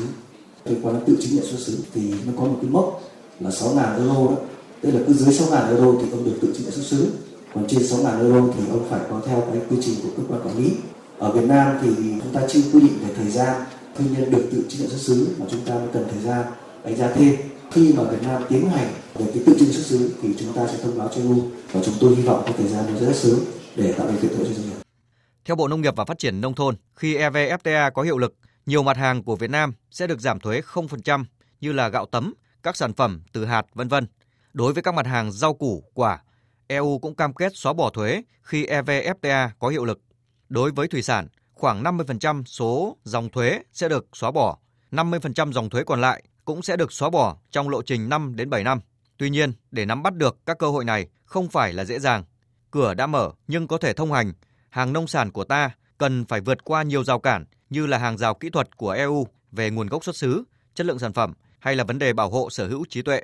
Liên 0.66 0.82
quan 0.82 0.96
đến 0.96 1.04
tự 1.06 1.18
chứng 1.22 1.36
nhận 1.36 1.46
xuất 1.46 1.60
xứ 1.60 1.78
thì 1.94 2.14
nó 2.26 2.34
có 2.38 2.44
một 2.44 2.58
cái 2.62 2.72
mốc 2.72 3.02
là 3.40 3.50
6.000 3.50 3.98
euro 3.98 4.14
đó. 4.14 4.38
Tức 4.82 4.92
là 4.92 5.00
cứ 5.08 5.14
dưới 5.14 5.34
6.000 5.34 5.68
euro 5.68 6.00
thì 6.02 6.12
ông 6.12 6.24
được 6.26 6.38
tự 6.42 6.54
chứng 6.54 6.64
nhận 6.64 6.72
xuất 6.72 6.86
xứ 6.86 7.08
còn 7.54 7.68
trên 7.68 7.82
6.000 7.82 8.22
euro 8.22 8.54
thì 8.58 8.70
ông 8.70 8.88
phải 8.90 9.00
có 9.10 9.22
theo 9.26 9.42
cái 9.54 9.62
quy 9.70 9.78
trình 9.82 9.96
của 10.04 10.10
cơ 10.18 10.24
quan 10.30 10.48
quản 10.48 10.58
lý 10.58 10.72
ở 11.18 11.32
Việt 11.32 11.48
Nam 11.48 11.78
thì 11.82 11.90
chúng 12.24 12.34
ta 12.34 12.42
chưa 12.50 12.62
quy 12.74 12.80
định 12.80 13.00
về 13.08 13.14
thời 13.16 13.30
gian 13.30 13.66
thương 13.98 14.14
nhân 14.14 14.32
được 14.32 14.50
tự 14.52 14.66
chứng 14.70 14.82
nhận 14.82 14.90
xuất 14.90 15.02
xứ 15.02 15.36
mà 15.40 15.46
chúng 15.52 15.66
ta 15.66 15.74
mới 15.76 15.88
cần 15.94 16.08
thời 16.12 16.22
gian 16.22 16.46
đánh 16.84 16.96
giá 16.96 17.12
thêm 17.16 17.36
khi 17.72 17.94
mà 17.98 18.04
Việt 18.04 18.22
Nam 18.28 18.44
tiến 18.50 18.70
hành 18.70 18.88
về 19.16 19.26
cái 19.34 19.44
tự 19.46 19.56
chứng 19.60 19.72
xuất 19.72 19.86
xứ 19.86 20.12
thì 20.22 20.30
chúng 20.40 20.54
ta 20.54 20.68
sẽ 20.68 20.78
thông 20.84 20.98
báo 20.98 21.10
cho 21.16 21.22
EU 21.22 21.42
và 21.72 21.82
chúng 21.86 21.96
tôi 22.00 22.16
hy 22.16 22.24
vọng 22.24 22.44
có 22.46 22.54
thời 22.58 22.68
gian 22.68 22.86
rất 23.00 23.16
sớm 23.16 23.40
để 23.76 23.94
tạo 23.94 24.08
điều 24.08 24.18
kiện 24.22 24.32
thuận 24.36 24.48
cho 24.48 24.54
doanh 24.54 24.70
nghiệp. 24.70 24.76
Theo 25.46 25.56
Bộ 25.56 25.68
Nông 25.68 25.82
nghiệp 25.82 25.96
và 25.96 26.06
Phát 26.06 26.20
triển 26.20 26.42
Nông 26.42 26.54
thôn, 26.54 26.76
khi 26.96 27.18
EVFTA 27.18 27.92
có 27.92 28.02
hiệu 28.02 28.18
lực, 28.18 28.36
nhiều 28.66 28.84
mặt 28.84 28.98
hàng 28.98 29.24
của 29.24 29.36
Việt 29.36 29.50
Nam 29.50 29.74
sẽ 29.92 30.08
được 30.08 30.20
giảm 30.20 30.40
thuế 30.40 30.62
0% 30.74 31.24
như 31.62 31.72
là 31.72 31.90
gạo 31.90 32.06
tấm, 32.06 32.34
các 32.64 32.78
sản 32.78 32.94
phẩm 32.94 33.22
từ 33.34 33.46
hạt, 33.46 33.66
vân 33.74 33.88
vân. 33.88 34.08
Đối 34.54 34.74
với 34.74 34.84
các 34.84 34.94
mặt 34.94 35.06
hàng 35.06 35.32
rau 35.32 35.54
củ, 35.54 35.84
quả, 35.94 36.20
EU 36.68 37.00
cũng 37.00 37.16
cam 37.16 37.34
kết 37.34 37.52
xóa 37.56 37.74
bỏ 37.74 37.90
thuế 37.90 38.24
khi 38.42 38.66
EVFTA 38.66 39.50
có 39.60 39.68
hiệu 39.68 39.86
lực. 39.86 40.02
Đối 40.50 40.72
với 40.72 40.88
thủy 40.88 41.02
sản, 41.02 41.28
khoảng 41.54 41.84
50% 41.84 42.44
số 42.44 42.98
dòng 43.04 43.30
thuế 43.30 43.60
sẽ 43.74 43.90
được 43.90 44.08
xóa 44.14 44.32
bỏ, 44.32 44.58
50% 44.92 45.52
dòng 45.52 45.70
thuế 45.70 45.84
còn 45.84 46.02
lại 46.02 46.24
cũng 46.46 46.62
sẽ 46.62 46.78
được 46.78 46.92
xóa 46.92 47.10
bỏ 47.10 47.38
trong 47.52 47.70
lộ 47.70 47.82
trình 47.82 48.10
5 48.10 48.36
đến 48.36 48.50
7 48.50 48.64
năm. 48.64 48.80
Tuy 49.18 49.30
nhiên, 49.30 49.54
để 49.72 49.86
nắm 49.86 50.04
bắt 50.04 50.16
được 50.16 50.38
các 50.46 50.58
cơ 50.58 50.68
hội 50.68 50.86
này 50.86 51.08
không 51.26 51.50
phải 51.50 51.74
là 51.74 51.86
dễ 51.86 52.00
dàng. 52.00 52.24
Cửa 52.72 52.94
đã 52.94 53.08
mở 53.08 53.32
nhưng 53.48 53.68
có 53.68 53.78
thể 53.78 53.94
thông 53.94 54.12
hành, 54.12 54.34
hàng 54.70 54.94
nông 54.94 55.08
sản 55.08 55.32
của 55.32 55.44
ta 55.44 55.72
cần 55.98 56.26
phải 56.26 56.42
vượt 56.42 56.64
qua 56.64 56.84
nhiều 56.84 57.04
rào 57.04 57.20
cản 57.20 57.46
như 57.70 57.86
là 57.86 57.98
hàng 57.98 58.18
rào 58.18 58.34
kỹ 58.34 58.50
thuật 58.50 58.78
của 58.78 58.92
EU 58.92 59.28
về 59.52 59.70
nguồn 59.70 59.88
gốc 59.88 60.04
xuất 60.04 60.16
xứ, 60.16 60.44
chất 60.76 60.86
lượng 60.86 61.00
sản 61.00 61.14
phẩm 61.14 61.34
hay 61.60 61.76
là 61.76 61.84
vấn 61.84 62.00
đề 62.00 62.14
bảo 62.14 62.30
hộ 62.30 62.50
sở 62.50 62.68
hữu 62.68 62.86
trí 62.90 63.02
tuệ. 63.02 63.22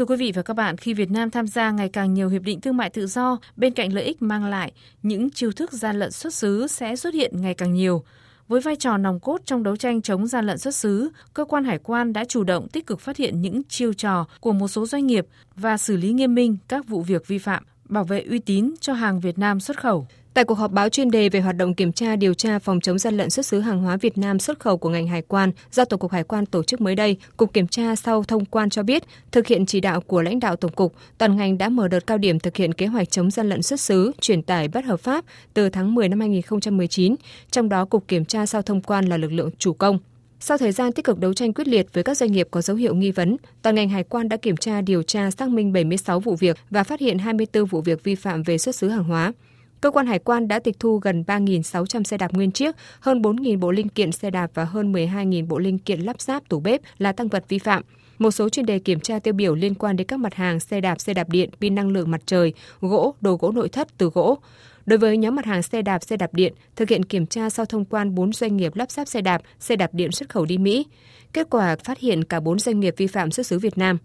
Thưa 0.00 0.06
quý 0.06 0.16
vị 0.16 0.32
và 0.34 0.42
các 0.42 0.54
bạn, 0.54 0.76
khi 0.76 0.94
Việt 0.94 1.10
Nam 1.10 1.30
tham 1.30 1.46
gia 1.46 1.70
ngày 1.70 1.88
càng 1.88 2.14
nhiều 2.14 2.28
hiệp 2.28 2.42
định 2.42 2.60
thương 2.60 2.76
mại 2.76 2.90
tự 2.90 3.06
do, 3.06 3.38
bên 3.56 3.72
cạnh 3.72 3.92
lợi 3.92 4.04
ích 4.04 4.22
mang 4.22 4.44
lại, 4.44 4.72
những 5.02 5.30
chiêu 5.30 5.52
thức 5.52 5.72
gian 5.72 5.98
lận 5.98 6.10
xuất 6.10 6.34
xứ 6.34 6.66
sẽ 6.66 6.96
xuất 6.96 7.14
hiện 7.14 7.42
ngày 7.42 7.54
càng 7.54 7.74
nhiều. 7.74 8.02
Với 8.48 8.60
vai 8.60 8.76
trò 8.76 8.96
nòng 8.96 9.20
cốt 9.20 9.40
trong 9.44 9.62
đấu 9.62 9.76
tranh 9.76 10.02
chống 10.02 10.26
gian 10.26 10.46
lận 10.46 10.58
xuất 10.58 10.74
xứ, 10.74 11.10
cơ 11.34 11.44
quan 11.44 11.64
hải 11.64 11.78
quan 11.78 12.12
đã 12.12 12.24
chủ 12.24 12.44
động 12.44 12.68
tích 12.68 12.86
cực 12.86 13.00
phát 13.00 13.16
hiện 13.16 13.40
những 13.40 13.62
chiêu 13.68 13.92
trò 13.92 14.26
của 14.40 14.52
một 14.52 14.68
số 14.68 14.86
doanh 14.86 15.06
nghiệp 15.06 15.26
và 15.56 15.78
xử 15.78 15.96
lý 15.96 16.12
nghiêm 16.12 16.34
minh 16.34 16.56
các 16.68 16.88
vụ 16.88 17.02
việc 17.02 17.26
vi 17.26 17.38
phạm, 17.38 17.64
bảo 17.84 18.04
vệ 18.04 18.20
uy 18.20 18.38
tín 18.38 18.74
cho 18.80 18.92
hàng 18.92 19.20
Việt 19.20 19.38
Nam 19.38 19.60
xuất 19.60 19.80
khẩu. 19.80 20.06
Tại 20.34 20.44
cuộc 20.44 20.54
họp 20.54 20.72
báo 20.72 20.88
chuyên 20.88 21.10
đề 21.10 21.28
về 21.28 21.40
hoạt 21.40 21.56
động 21.56 21.74
kiểm 21.74 21.92
tra 21.92 22.16
điều 22.16 22.34
tra 22.34 22.58
phòng 22.58 22.80
chống 22.80 22.98
gian 22.98 23.16
lận 23.16 23.30
xuất 23.30 23.46
xứ 23.46 23.60
hàng 23.60 23.82
hóa 23.82 23.96
Việt 23.96 24.18
Nam 24.18 24.38
xuất 24.38 24.60
khẩu 24.60 24.76
của 24.76 24.88
ngành 24.88 25.06
hải 25.06 25.22
quan 25.22 25.52
do 25.72 25.84
Tổng 25.84 26.00
cục 26.00 26.12
Hải 26.12 26.24
quan 26.24 26.46
tổ 26.46 26.62
chức 26.62 26.80
mới 26.80 26.94
đây, 26.94 27.16
Cục 27.36 27.52
Kiểm 27.52 27.66
tra 27.66 27.96
sau 27.96 28.24
thông 28.24 28.44
quan 28.44 28.70
cho 28.70 28.82
biết, 28.82 29.02
thực 29.32 29.46
hiện 29.46 29.66
chỉ 29.66 29.80
đạo 29.80 30.00
của 30.00 30.22
lãnh 30.22 30.40
đạo 30.40 30.56
Tổng 30.56 30.72
cục, 30.72 30.94
toàn 31.18 31.36
ngành 31.36 31.58
đã 31.58 31.68
mở 31.68 31.88
đợt 31.88 32.06
cao 32.06 32.18
điểm 32.18 32.38
thực 32.38 32.56
hiện 32.56 32.74
kế 32.74 32.86
hoạch 32.86 33.10
chống 33.10 33.30
gian 33.30 33.48
lận 33.48 33.62
xuất 33.62 33.80
xứ, 33.80 34.12
chuyển 34.20 34.42
tải 34.42 34.68
bất 34.68 34.84
hợp 34.84 35.00
pháp 35.00 35.24
từ 35.54 35.68
tháng 35.68 35.94
10 35.94 36.08
năm 36.08 36.20
2019, 36.20 37.14
trong 37.50 37.68
đó 37.68 37.84
Cục 37.84 38.08
Kiểm 38.08 38.24
tra 38.24 38.46
sau 38.46 38.62
thông 38.62 38.80
quan 38.80 39.04
là 39.04 39.16
lực 39.16 39.32
lượng 39.32 39.50
chủ 39.58 39.72
công. 39.72 39.98
Sau 40.40 40.58
thời 40.58 40.72
gian 40.72 40.92
tích 40.92 41.04
cực 41.04 41.18
đấu 41.18 41.34
tranh 41.34 41.52
quyết 41.52 41.68
liệt 41.68 41.86
với 41.92 42.04
các 42.04 42.16
doanh 42.16 42.32
nghiệp 42.32 42.48
có 42.50 42.62
dấu 42.62 42.76
hiệu 42.76 42.94
nghi 42.94 43.10
vấn, 43.10 43.36
toàn 43.62 43.74
ngành 43.74 43.88
hải 43.88 44.04
quan 44.04 44.28
đã 44.28 44.36
kiểm 44.36 44.56
tra 44.56 44.80
điều 44.80 45.02
tra 45.02 45.30
xác 45.30 45.48
minh 45.48 45.72
76 45.72 46.20
vụ 46.20 46.34
việc 46.34 46.56
và 46.70 46.84
phát 46.84 47.00
hiện 47.00 47.18
24 47.18 47.64
vụ 47.64 47.80
việc 47.80 48.04
vi 48.04 48.14
phạm 48.14 48.42
về 48.42 48.58
xuất 48.58 48.74
xứ 48.74 48.88
hàng 48.88 49.04
hóa. 49.04 49.32
Cơ 49.80 49.90
quan 49.90 50.06
hải 50.06 50.18
quan 50.18 50.48
đã 50.48 50.58
tịch 50.58 50.80
thu 50.80 50.98
gần 50.98 51.24
3.600 51.26 52.02
xe 52.02 52.18
đạp 52.18 52.32
nguyên 52.32 52.50
chiếc, 52.50 52.76
hơn 53.00 53.22
4.000 53.22 53.58
bộ 53.58 53.70
linh 53.70 53.88
kiện 53.88 54.12
xe 54.12 54.30
đạp 54.30 54.50
và 54.54 54.64
hơn 54.64 54.92
12.000 54.92 55.46
bộ 55.46 55.58
linh 55.58 55.78
kiện 55.78 56.00
lắp 56.00 56.20
ráp 56.20 56.48
tủ 56.48 56.60
bếp 56.60 56.80
là 56.98 57.12
tăng 57.12 57.28
vật 57.28 57.44
vi 57.48 57.58
phạm. 57.58 57.82
Một 58.18 58.30
số 58.30 58.48
chuyên 58.48 58.66
đề 58.66 58.78
kiểm 58.78 59.00
tra 59.00 59.18
tiêu 59.18 59.34
biểu 59.34 59.54
liên 59.54 59.74
quan 59.74 59.96
đến 59.96 60.06
các 60.06 60.16
mặt 60.20 60.34
hàng 60.34 60.60
xe 60.60 60.80
đạp, 60.80 61.00
xe 61.00 61.14
đạp 61.14 61.28
điện, 61.28 61.50
pin 61.60 61.74
năng 61.74 61.88
lượng 61.88 62.10
mặt 62.10 62.20
trời, 62.26 62.52
gỗ, 62.80 63.14
đồ 63.20 63.36
gỗ 63.40 63.52
nội 63.52 63.68
thất 63.68 63.88
từ 63.98 64.10
gỗ. 64.14 64.38
Đối 64.86 64.98
với 64.98 65.16
nhóm 65.16 65.36
mặt 65.36 65.44
hàng 65.44 65.62
xe 65.62 65.82
đạp, 65.82 66.04
xe 66.04 66.16
đạp 66.16 66.34
điện, 66.34 66.54
thực 66.76 66.88
hiện 66.88 67.04
kiểm 67.04 67.26
tra 67.26 67.50
sau 67.50 67.66
thông 67.66 67.84
quan 67.84 68.14
4 68.14 68.32
doanh 68.32 68.56
nghiệp 68.56 68.76
lắp 68.76 68.90
ráp 68.90 69.08
xe 69.08 69.20
đạp, 69.20 69.42
xe 69.60 69.76
đạp 69.76 69.94
điện 69.94 70.12
xuất 70.12 70.28
khẩu 70.28 70.44
đi 70.44 70.58
Mỹ. 70.58 70.86
Kết 71.32 71.46
quả 71.50 71.76
phát 71.76 71.98
hiện 71.98 72.24
cả 72.24 72.40
4 72.40 72.58
doanh 72.58 72.80
nghiệp 72.80 72.94
vi 72.96 73.06
phạm 73.06 73.30
xuất 73.30 73.46
xứ 73.46 73.58
Việt 73.58 73.78
Nam. 73.78 73.98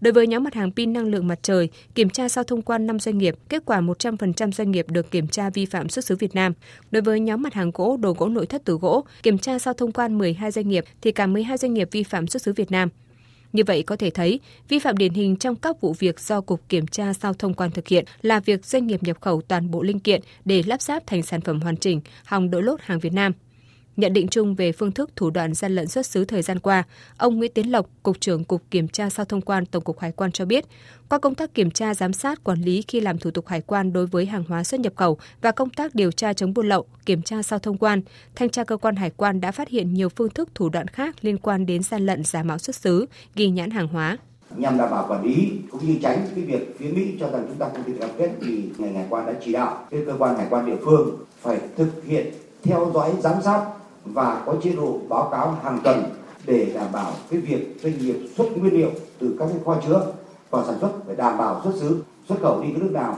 Đối 0.00 0.12
với 0.12 0.26
nhóm 0.26 0.44
mặt 0.44 0.54
hàng 0.54 0.72
pin 0.72 0.92
năng 0.92 1.06
lượng 1.06 1.26
mặt 1.26 1.38
trời, 1.42 1.68
kiểm 1.94 2.10
tra 2.10 2.28
sau 2.28 2.44
thông 2.44 2.62
quan 2.62 2.86
5 2.86 2.98
doanh 2.98 3.18
nghiệp, 3.18 3.34
kết 3.48 3.62
quả 3.66 3.80
100% 3.80 4.52
doanh 4.52 4.70
nghiệp 4.70 4.86
được 4.88 5.10
kiểm 5.10 5.28
tra 5.28 5.50
vi 5.50 5.66
phạm 5.66 5.88
xuất 5.88 6.04
xứ 6.04 6.16
Việt 6.16 6.34
Nam. 6.34 6.52
Đối 6.90 7.02
với 7.02 7.20
nhóm 7.20 7.42
mặt 7.42 7.54
hàng 7.54 7.70
gỗ, 7.74 7.96
đồ 8.00 8.12
gỗ 8.18 8.28
nội 8.28 8.46
thất 8.46 8.62
từ 8.64 8.74
gỗ, 8.74 9.04
kiểm 9.22 9.38
tra 9.38 9.58
sau 9.58 9.74
thông 9.74 9.92
quan 9.92 10.18
12 10.18 10.50
doanh 10.50 10.68
nghiệp 10.68 10.84
thì 11.02 11.12
cả 11.12 11.26
12 11.26 11.56
doanh 11.56 11.74
nghiệp 11.74 11.88
vi 11.92 12.02
phạm 12.02 12.26
xuất 12.26 12.42
xứ 12.42 12.52
Việt 12.52 12.70
Nam. 12.70 12.88
Như 13.52 13.62
vậy 13.66 13.82
có 13.82 13.96
thể 13.96 14.10
thấy, 14.10 14.40
vi 14.68 14.78
phạm 14.78 14.96
điển 14.96 15.12
hình 15.12 15.36
trong 15.36 15.56
các 15.56 15.80
vụ 15.80 15.94
việc 15.98 16.20
do 16.20 16.40
Cục 16.40 16.68
Kiểm 16.68 16.86
tra 16.86 17.12
sau 17.12 17.34
thông 17.34 17.54
quan 17.54 17.70
thực 17.70 17.88
hiện 17.88 18.04
là 18.22 18.40
việc 18.40 18.64
doanh 18.64 18.86
nghiệp 18.86 19.02
nhập 19.02 19.20
khẩu 19.20 19.42
toàn 19.48 19.70
bộ 19.70 19.82
linh 19.82 20.00
kiện 20.00 20.20
để 20.44 20.62
lắp 20.66 20.82
ráp 20.82 21.06
thành 21.06 21.22
sản 21.22 21.40
phẩm 21.40 21.60
hoàn 21.60 21.76
chỉnh, 21.76 22.00
hòng 22.24 22.50
đội 22.50 22.62
lốt 22.62 22.80
hàng 22.82 22.98
Việt 22.98 23.12
Nam. 23.12 23.32
Nhận 24.00 24.12
định 24.12 24.28
chung 24.28 24.54
về 24.54 24.72
phương 24.72 24.92
thức 24.92 25.10
thủ 25.16 25.30
đoạn 25.30 25.54
gian 25.54 25.74
lận 25.74 25.88
xuất 25.88 26.06
xứ 26.06 26.24
thời 26.24 26.42
gian 26.42 26.58
qua, 26.58 26.84
ông 27.16 27.36
Nguyễn 27.36 27.52
Tiến 27.52 27.72
Lộc, 27.72 27.86
Cục 28.02 28.20
trưởng 28.20 28.44
Cục 28.44 28.62
Kiểm 28.70 28.88
tra 28.88 29.10
sau 29.10 29.24
thông 29.24 29.40
quan 29.40 29.66
Tổng 29.66 29.84
cục 29.84 29.98
Hải 29.98 30.12
quan 30.12 30.32
cho 30.32 30.44
biết, 30.44 30.64
qua 31.08 31.18
công 31.18 31.34
tác 31.34 31.54
kiểm 31.54 31.70
tra 31.70 31.94
giám 31.94 32.12
sát 32.12 32.44
quản 32.44 32.62
lý 32.62 32.82
khi 32.88 33.00
làm 33.00 33.18
thủ 33.18 33.30
tục 33.30 33.46
hải 33.46 33.60
quan 33.60 33.92
đối 33.92 34.06
với 34.06 34.26
hàng 34.26 34.44
hóa 34.48 34.64
xuất 34.64 34.80
nhập 34.80 34.92
khẩu 34.96 35.18
và 35.42 35.52
công 35.52 35.70
tác 35.70 35.94
điều 35.94 36.12
tra 36.12 36.32
chống 36.32 36.54
buôn 36.54 36.68
lậu, 36.68 36.86
kiểm 37.06 37.22
tra 37.22 37.42
sau 37.42 37.58
thông 37.58 37.78
quan, 37.78 38.02
thanh 38.34 38.50
tra 38.50 38.64
cơ 38.64 38.76
quan 38.76 38.96
hải 38.96 39.10
quan 39.10 39.40
đã 39.40 39.52
phát 39.52 39.68
hiện 39.68 39.94
nhiều 39.94 40.08
phương 40.08 40.30
thức 40.30 40.48
thủ 40.54 40.68
đoạn 40.68 40.88
khác 40.88 41.16
liên 41.20 41.38
quan 41.38 41.66
đến 41.66 41.82
gian 41.82 42.06
lận 42.06 42.24
giả 42.24 42.42
mạo 42.42 42.58
xuất 42.58 42.76
xứ, 42.76 43.06
ghi 43.34 43.50
nhãn 43.50 43.70
hàng 43.70 43.88
hóa. 43.88 44.16
Nhằm 44.56 44.78
đảm 44.78 44.90
bảo 44.90 45.06
quản 45.08 45.24
lý 45.24 45.52
cũng 45.70 45.86
như 45.86 45.98
tránh 46.02 46.26
cái 46.34 46.44
việc 46.44 46.76
phía 46.78 46.88
Mỹ 46.88 47.16
cho 47.20 47.30
rằng 47.30 47.44
chúng 47.48 47.58
ta 47.58 47.68
không 47.72 47.84
thực 47.86 48.00
cam 48.00 48.10
kết 48.18 48.30
thì 48.40 48.62
ngành 48.78 48.94
hải 48.94 49.06
quan 49.10 49.26
đã 49.26 49.32
chỉ 49.44 49.52
đạo 49.52 49.86
cái 49.90 50.00
cơ 50.06 50.14
quan 50.18 50.36
hải 50.36 50.46
quan 50.50 50.66
địa 50.66 50.76
phương 50.84 51.16
phải 51.40 51.58
thực 51.76 52.04
hiện 52.06 52.26
theo 52.62 52.90
dõi 52.94 53.12
giám 53.22 53.42
sát 53.42 53.66
và 54.04 54.42
có 54.46 54.54
chế 54.62 54.72
độ 54.72 54.98
báo 55.08 55.28
cáo 55.32 55.58
hàng 55.62 55.78
tuần 55.84 56.02
để 56.46 56.72
đảm 56.74 56.86
bảo 56.92 57.12
cái 57.30 57.40
việc 57.40 57.78
doanh 57.82 57.98
nghiệp 57.98 58.16
xuất 58.36 58.44
nguyên 58.56 58.74
liệu 58.74 58.90
từ 59.18 59.36
các 59.38 59.46
cái 59.48 59.58
kho 59.64 59.76
chứa 59.86 60.12
vào 60.50 60.64
sản 60.66 60.78
xuất 60.80 60.90
phải 61.06 61.16
đảm 61.16 61.38
bảo 61.38 61.60
xuất 61.64 61.74
xứ, 61.76 62.02
xuất 62.28 62.36
khẩu 62.42 62.62
đi 62.62 62.68
các 62.72 62.82
nước 62.82 62.92
nào 62.92 63.16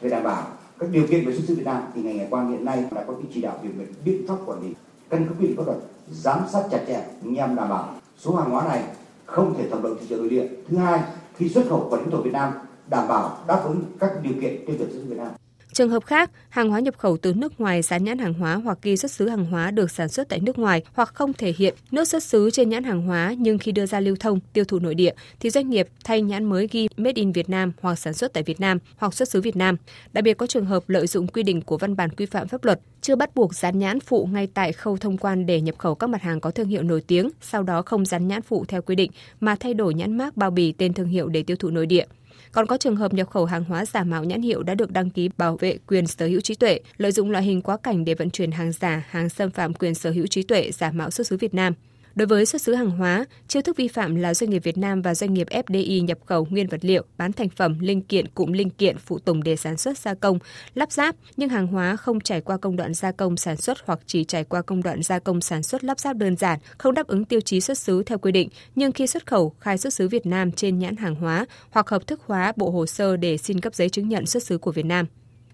để 0.00 0.10
đảm 0.10 0.22
bảo 0.22 0.46
các 0.78 0.88
điều 0.92 1.06
kiện 1.06 1.26
về 1.26 1.32
xuất 1.32 1.44
xứ 1.46 1.54
Việt 1.54 1.66
Nam. 1.66 1.82
Thì 1.94 2.02
ngành 2.02 2.18
hải 2.18 2.26
quan 2.30 2.50
hiện 2.50 2.64
nay 2.64 2.84
đã 2.90 3.04
có 3.06 3.12
cái 3.12 3.24
chỉ 3.34 3.40
đạo 3.40 3.58
về 3.62 3.86
biện 4.04 4.26
pháp 4.28 4.36
quản 4.46 4.62
lý, 4.62 4.74
căn 5.10 5.26
cứ 5.28 5.34
quy 5.40 5.46
định 5.46 5.56
pháp 5.56 5.66
luật, 5.66 5.78
giám 6.10 6.38
sát 6.52 6.62
chặt 6.70 6.84
chẽ 6.86 7.06
nhằm 7.22 7.56
đảm 7.56 7.68
bảo 7.68 7.88
số 8.18 8.34
hàng 8.34 8.50
hóa 8.50 8.68
này 8.68 8.84
không 9.26 9.54
thể 9.58 9.70
thẩm 9.70 9.82
lậu 9.82 9.94
thị 9.94 10.06
trường 10.08 10.18
nội 10.18 10.28
địa. 10.30 10.48
Thứ 10.68 10.76
hai, 10.76 11.02
khi 11.36 11.48
xuất 11.48 11.64
khẩu 11.68 11.78
vào 11.78 12.00
lãnh 12.00 12.10
thổ 12.10 12.22
Việt 12.22 12.32
Nam, 12.32 12.52
đảm 12.86 13.08
bảo 13.08 13.38
đáp 13.46 13.62
ứng 13.64 13.82
các 13.98 14.22
điều 14.22 14.34
kiện 14.40 14.66
tiêu 14.66 14.76
chuẩn 14.78 14.92
xuất 14.92 14.98
xứ 14.98 15.04
Việt 15.08 15.18
Nam. 15.18 15.28
Trường 15.72 15.90
hợp 15.90 16.04
khác, 16.04 16.30
hàng 16.48 16.70
hóa 16.70 16.80
nhập 16.80 16.98
khẩu 16.98 17.16
từ 17.16 17.34
nước 17.34 17.60
ngoài 17.60 17.82
dán 17.82 18.04
nhãn 18.04 18.18
hàng 18.18 18.34
hóa 18.34 18.54
hoặc 18.54 18.78
ghi 18.82 18.96
xuất 18.96 19.10
xứ 19.10 19.28
hàng 19.28 19.44
hóa 19.44 19.70
được 19.70 19.90
sản 19.90 20.08
xuất 20.08 20.28
tại 20.28 20.40
nước 20.40 20.58
ngoài 20.58 20.82
hoặc 20.92 21.14
không 21.14 21.32
thể 21.32 21.54
hiện 21.56 21.74
nước 21.90 22.04
xuất 22.04 22.22
xứ 22.22 22.50
trên 22.50 22.68
nhãn 22.68 22.84
hàng 22.84 23.02
hóa 23.02 23.34
nhưng 23.38 23.58
khi 23.58 23.72
đưa 23.72 23.86
ra 23.86 24.00
lưu 24.00 24.16
thông, 24.20 24.40
tiêu 24.52 24.64
thụ 24.64 24.78
nội 24.78 24.94
địa 24.94 25.12
thì 25.40 25.50
doanh 25.50 25.70
nghiệp 25.70 25.88
thay 26.04 26.22
nhãn 26.22 26.44
mới 26.44 26.68
ghi 26.70 26.88
Made 26.96 27.12
in 27.14 27.32
Việt 27.32 27.50
Nam 27.50 27.72
hoặc 27.80 27.98
sản 27.98 28.14
xuất 28.14 28.32
tại 28.32 28.42
Việt 28.42 28.60
Nam 28.60 28.78
hoặc 28.96 29.14
xuất 29.14 29.28
xứ 29.28 29.40
Việt 29.40 29.56
Nam. 29.56 29.76
Đặc 30.12 30.24
biệt 30.24 30.34
có 30.34 30.46
trường 30.46 30.64
hợp 30.64 30.88
lợi 30.88 31.06
dụng 31.06 31.26
quy 31.26 31.42
định 31.42 31.62
của 31.62 31.78
văn 31.78 31.96
bản 31.96 32.10
quy 32.10 32.26
phạm 32.26 32.48
pháp 32.48 32.64
luật, 32.64 32.80
chưa 33.00 33.16
bắt 33.16 33.34
buộc 33.34 33.54
dán 33.54 33.78
nhãn 33.78 34.00
phụ 34.00 34.28
ngay 34.32 34.48
tại 34.54 34.72
khâu 34.72 34.96
thông 34.96 35.18
quan 35.18 35.46
để 35.46 35.60
nhập 35.60 35.74
khẩu 35.78 35.94
các 35.94 36.06
mặt 36.06 36.22
hàng 36.22 36.40
có 36.40 36.50
thương 36.50 36.68
hiệu 36.68 36.82
nổi 36.82 37.02
tiếng, 37.06 37.30
sau 37.40 37.62
đó 37.62 37.82
không 37.82 38.04
dán 38.04 38.28
nhãn 38.28 38.42
phụ 38.42 38.64
theo 38.68 38.82
quy 38.82 38.94
định 38.94 39.10
mà 39.40 39.56
thay 39.60 39.74
đổi 39.74 39.94
nhãn 39.94 40.18
mác 40.18 40.36
bao 40.36 40.50
bì 40.50 40.72
tên 40.72 40.92
thương 40.92 41.08
hiệu 41.08 41.28
để 41.28 41.42
tiêu 41.42 41.56
thụ 41.56 41.70
nội 41.70 41.86
địa. 41.86 42.04
Còn 42.52 42.66
có 42.66 42.76
trường 42.76 42.96
hợp 42.96 43.14
nhập 43.14 43.30
khẩu 43.30 43.44
hàng 43.44 43.64
hóa 43.64 43.84
giả 43.84 44.04
mạo 44.04 44.24
nhãn 44.24 44.42
hiệu 44.42 44.62
đã 44.62 44.74
được 44.74 44.90
đăng 44.90 45.10
ký 45.10 45.30
bảo 45.38 45.56
vệ 45.56 45.78
quyền 45.86 46.06
sở 46.06 46.26
hữu 46.26 46.40
trí 46.40 46.54
tuệ, 46.54 46.80
lợi 46.96 47.12
dụng 47.12 47.30
loại 47.30 47.44
hình 47.44 47.62
quá 47.62 47.76
cảnh 47.76 48.04
để 48.04 48.14
vận 48.14 48.30
chuyển 48.30 48.50
hàng 48.50 48.72
giả, 48.72 49.04
hàng 49.10 49.28
xâm 49.28 49.50
phạm 49.50 49.74
quyền 49.74 49.94
sở 49.94 50.10
hữu 50.10 50.26
trí 50.26 50.42
tuệ 50.42 50.70
giả 50.72 50.90
mạo 50.90 51.10
xuất 51.10 51.26
xứ 51.26 51.36
Việt 51.36 51.54
Nam. 51.54 51.74
Đối 52.14 52.26
với 52.26 52.46
xuất 52.46 52.62
xứ 52.62 52.74
hàng 52.74 52.90
hóa, 52.90 53.24
chiêu 53.48 53.62
thức 53.62 53.76
vi 53.76 53.88
phạm 53.88 54.14
là 54.14 54.34
doanh 54.34 54.50
nghiệp 54.50 54.64
Việt 54.64 54.78
Nam 54.78 55.02
và 55.02 55.14
doanh 55.14 55.34
nghiệp 55.34 55.46
FDI 55.50 56.04
nhập 56.04 56.18
khẩu 56.26 56.46
nguyên 56.50 56.66
vật 56.66 56.84
liệu, 56.84 57.04
bán 57.18 57.32
thành 57.32 57.48
phẩm, 57.48 57.78
linh 57.78 58.02
kiện, 58.02 58.28
cụm 58.28 58.52
linh 58.52 58.70
kiện, 58.70 58.98
phụ 58.98 59.18
tùng 59.18 59.42
để 59.42 59.56
sản 59.56 59.76
xuất 59.76 59.98
gia 59.98 60.14
công, 60.14 60.38
lắp 60.74 60.92
ráp, 60.92 61.16
nhưng 61.36 61.48
hàng 61.48 61.66
hóa 61.66 61.96
không 61.96 62.20
trải 62.20 62.40
qua 62.40 62.56
công 62.56 62.76
đoạn 62.76 62.94
gia 62.94 63.12
công 63.12 63.36
sản 63.36 63.56
xuất 63.56 63.78
hoặc 63.84 63.98
chỉ 64.06 64.24
trải 64.24 64.44
qua 64.44 64.62
công 64.62 64.82
đoạn 64.82 65.02
gia 65.02 65.18
công 65.18 65.40
sản 65.40 65.62
xuất 65.62 65.84
lắp 65.84 66.00
ráp 66.00 66.16
đơn 66.16 66.36
giản, 66.36 66.58
không 66.78 66.94
đáp 66.94 67.06
ứng 67.06 67.24
tiêu 67.24 67.40
chí 67.40 67.60
xuất 67.60 67.78
xứ 67.78 68.02
theo 68.02 68.18
quy 68.18 68.32
định, 68.32 68.48
nhưng 68.74 68.92
khi 68.92 69.06
xuất 69.06 69.26
khẩu 69.26 69.54
khai 69.60 69.78
xuất 69.78 69.94
xứ 69.94 70.08
Việt 70.08 70.26
Nam 70.26 70.52
trên 70.52 70.78
nhãn 70.78 70.96
hàng 70.96 71.14
hóa 71.14 71.46
hoặc 71.70 71.88
hợp 71.88 72.06
thức 72.06 72.20
hóa 72.26 72.52
bộ 72.56 72.70
hồ 72.70 72.86
sơ 72.86 73.16
để 73.16 73.36
xin 73.36 73.60
cấp 73.60 73.74
giấy 73.74 73.88
chứng 73.88 74.08
nhận 74.08 74.26
xuất 74.26 74.42
xứ 74.42 74.58
của 74.58 74.72
Việt 74.72 74.86
Nam. 74.86 75.06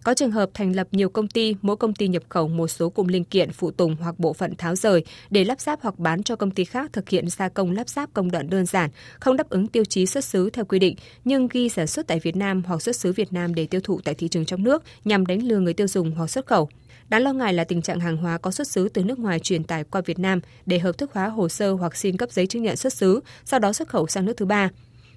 Có 0.04 0.14
trường 0.14 0.30
hợp 0.30 0.50
thành 0.54 0.76
lập 0.76 0.88
nhiều 0.92 1.08
công 1.08 1.28
ty, 1.28 1.56
mỗi 1.62 1.76
công 1.76 1.94
ty 1.94 2.08
nhập 2.08 2.22
khẩu 2.28 2.48
một 2.48 2.68
số 2.68 2.88
cụm 2.88 3.06
linh 3.06 3.24
kiện, 3.24 3.52
phụ 3.52 3.70
tùng 3.70 3.96
hoặc 4.00 4.18
bộ 4.18 4.32
phận 4.32 4.56
tháo 4.56 4.76
rời 4.76 5.04
để 5.30 5.44
lắp 5.44 5.60
ráp 5.60 5.78
hoặc 5.82 5.98
bán 5.98 6.22
cho 6.22 6.36
công 6.36 6.50
ty 6.50 6.64
khác 6.64 6.90
thực 6.92 7.08
hiện 7.08 7.28
gia 7.28 7.48
công 7.48 7.70
lắp 7.70 7.88
ráp 7.88 8.12
công 8.12 8.30
đoạn 8.30 8.50
đơn 8.50 8.66
giản, 8.66 8.90
không 9.20 9.36
đáp 9.36 9.48
ứng 9.48 9.68
tiêu 9.68 9.84
chí 9.84 10.06
xuất 10.06 10.24
xứ 10.24 10.50
theo 10.50 10.64
quy 10.64 10.78
định, 10.78 10.96
nhưng 11.24 11.48
ghi 11.48 11.68
sản 11.68 11.86
xuất 11.86 12.06
tại 12.06 12.20
Việt 12.20 12.36
Nam 12.36 12.62
hoặc 12.66 12.82
xuất 12.82 12.96
xứ 12.96 13.12
Việt 13.12 13.32
Nam 13.32 13.54
để 13.54 13.66
tiêu 13.66 13.80
thụ 13.84 14.00
tại 14.04 14.14
thị 14.14 14.28
trường 14.28 14.44
trong 14.44 14.64
nước 14.64 14.82
nhằm 15.04 15.26
đánh 15.26 15.42
lừa 15.42 15.58
người 15.58 15.74
tiêu 15.74 15.86
dùng 15.86 16.12
hoặc 16.12 16.30
xuất 16.30 16.46
khẩu. 16.46 16.68
Đáng 17.08 17.22
lo 17.22 17.32
ngại 17.32 17.54
là 17.54 17.64
tình 17.64 17.82
trạng 17.82 18.00
hàng 18.00 18.16
hóa 18.16 18.38
có 18.38 18.50
xuất 18.50 18.68
xứ 18.68 18.88
từ 18.88 19.04
nước 19.04 19.18
ngoài 19.18 19.38
truyền 19.38 19.64
tải 19.64 19.84
qua 19.84 20.00
Việt 20.00 20.18
Nam 20.18 20.40
để 20.66 20.78
hợp 20.78 20.98
thức 20.98 21.10
hóa 21.12 21.28
hồ 21.28 21.48
sơ 21.48 21.72
hoặc 21.72 21.96
xin 21.96 22.16
cấp 22.16 22.30
giấy 22.32 22.46
chứng 22.46 22.62
nhận 22.62 22.76
xuất 22.76 22.92
xứ, 22.92 23.20
sau 23.44 23.60
đó 23.60 23.72
xuất 23.72 23.88
khẩu 23.88 24.06
sang 24.06 24.24
nước 24.24 24.36
thứ 24.36 24.46
ba. 24.46 24.70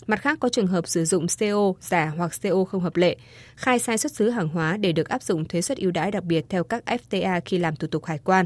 Mặt 0.08 0.22
khác 0.22 0.38
có 0.40 0.50
trường 0.50 0.68
hợp 0.68 0.88
sử 0.88 1.06
dụng 1.06 1.26
CO 1.40 1.74
giả 1.82 2.14
hoặc 2.18 2.32
CO 2.42 2.64
không 2.64 2.82
hợp 2.82 2.98
lệ, 2.98 3.18
khai 3.56 3.80
sai 3.80 3.98
xuất 3.98 4.12
xứ 4.12 4.30
hàng 4.30 4.48
hóa 4.48 4.78
để 4.78 4.92
được 4.92 5.10
áp 5.10 5.24
dụng 5.24 5.46
thuế 5.46 5.62
suất 5.62 5.78
ưu 5.78 5.92
đãi 5.92 6.12
đặc 6.12 6.24
biệt 6.24 6.46
theo 6.50 6.64
các 6.64 6.84
FTA 6.86 7.42
khi 7.46 7.58
làm 7.58 7.76
thủ 7.76 7.88
tục 7.88 8.06
hải 8.06 8.18
quan. 8.18 8.46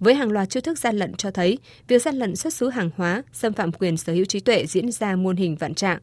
Với 0.00 0.14
hàng 0.14 0.32
loạt 0.32 0.50
chiêu 0.50 0.60
thức 0.60 0.78
gian 0.78 0.96
lận 0.96 1.14
cho 1.14 1.30
thấy, 1.30 1.58
việc 1.88 2.02
gian 2.02 2.14
lận 2.16 2.36
xuất 2.36 2.54
xứ 2.54 2.68
hàng 2.68 2.90
hóa, 2.96 3.22
xâm 3.32 3.52
phạm 3.52 3.72
quyền 3.72 3.96
sở 3.96 4.12
hữu 4.12 4.24
trí 4.24 4.40
tuệ 4.40 4.66
diễn 4.66 4.92
ra 4.92 5.16
muôn 5.16 5.36
hình 5.36 5.56
vạn 5.56 5.74
trạng. 5.74 5.98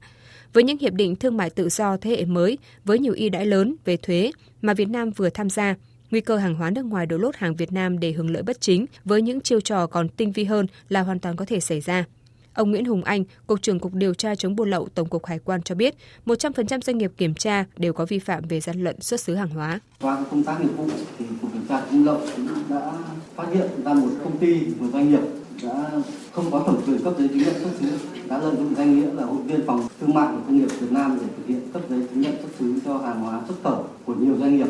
Với 0.54 0.64
những 0.64 0.78
hiệp 0.78 0.94
định 0.94 1.16
thương 1.16 1.38
mại 1.38 1.50
tự 1.50 1.70
do 1.70 1.98
thế 1.98 2.10
hệ 2.10 2.26
mới 2.26 2.58
với 2.86 3.00
nhiều 3.00 3.14
ưu 3.18 3.30
đãi 3.30 3.46
lớn 3.46 3.76
về 3.86 3.98
thuế 3.98 4.32
mà 4.62 4.74
Việt 4.74 4.90
Nam 4.90 5.12
vừa 5.12 5.30
tham 5.30 5.50
gia, 5.50 5.76
nguy 6.12 6.22
cơ 6.22 6.38
hàng 6.38 6.56
hóa 6.56 6.70
nước 6.70 6.86
ngoài 6.86 7.06
đổ 7.06 7.18
lốt 7.18 7.36
hàng 7.36 7.56
Việt 7.56 7.72
Nam 7.72 8.00
để 8.00 8.12
hưởng 8.12 8.30
lợi 8.30 8.44
bất 8.44 8.62
chính 8.62 8.86
với 9.06 9.22
những 9.22 9.42
chiêu 9.42 9.62
trò 9.62 9.88
còn 9.88 10.10
tinh 10.10 10.32
vi 10.32 10.44
hơn 10.44 10.68
là 10.90 11.02
hoàn 11.02 11.20
toàn 11.20 11.36
có 11.36 11.46
thể 11.46 11.60
xảy 11.60 11.82
ra. 11.82 12.06
Ông 12.54 12.72
Nguyễn 12.72 12.86
Hùng 12.86 13.04
Anh, 13.04 13.24
Cục 13.48 13.62
trưởng 13.62 13.80
Cục 13.80 13.94
Điều 13.94 14.14
tra 14.14 14.36
chống 14.36 14.56
buôn 14.56 14.70
lậu 14.70 14.88
Tổng 14.96 15.10
cục 15.10 15.26
Hải 15.26 15.40
quan 15.40 15.62
cho 15.62 15.76
biết, 15.76 15.96
100% 16.26 16.80
doanh 16.82 16.98
nghiệp 16.98 17.12
kiểm 17.18 17.34
tra 17.36 17.66
đều 17.78 17.94
có 17.94 18.06
vi 18.06 18.20
phạm 18.20 18.44
về 18.48 18.60
gian 18.60 18.84
lận 18.84 19.02
xuất 19.02 19.20
xứ 19.20 19.36
hàng 19.36 19.50
hóa. 19.50 19.80
Qua 20.02 20.26
công 20.32 20.44
tác 20.44 20.62
nghiệp 20.62 20.72
vụ 20.78 20.88
thì 21.20 21.26
Cục 21.42 21.54
Điều 21.54 21.62
tra 21.70 21.82
chống 21.82 21.92
buôn 21.92 22.06
lậu 22.06 22.20
cũng 22.36 22.48
đã 22.70 22.92
phát 23.36 23.48
hiện 23.54 23.68
ra 23.86 23.94
một 23.94 24.10
công 24.24 24.38
ty, 24.38 24.62
một 24.80 24.88
doanh 24.94 25.10
nghiệp 25.10 25.24
đã 25.64 25.92
không 26.32 26.52
có 26.52 26.64
thẩm 26.66 26.76
quyền 26.88 27.04
cấp 27.04 27.14
giấy 27.18 27.28
chứng 27.28 27.38
nhận 27.38 27.54
xuất 27.60 27.72
xứ 27.80 27.98
đã 28.28 28.38
lợi 28.38 28.56
dụng 28.56 28.76
danh 28.76 29.00
nghĩa 29.00 29.14
là 29.14 29.26
hội 29.26 29.42
viên 29.46 29.66
phòng 29.68 29.88
thương 30.02 30.14
mại 30.14 30.28
và 30.28 30.42
công 30.46 30.58
nghiệp 30.58 30.68
Việt 30.80 30.92
Nam 30.92 31.18
để 31.22 31.28
thực 31.38 31.48
hiện 31.48 31.62
cấp 31.74 31.82
giấy 31.90 32.00
chứng 32.10 32.22
nhận 32.22 32.34
xuất 32.42 32.50
xứ 32.60 32.80
cho 32.86 32.98
hàng 32.98 33.22
hóa 33.22 33.42
xuất 33.48 33.56
khẩu 33.64 33.86
của 34.06 34.14
nhiều 34.14 34.36
doanh 34.40 34.58
nghiệp. 34.58 34.68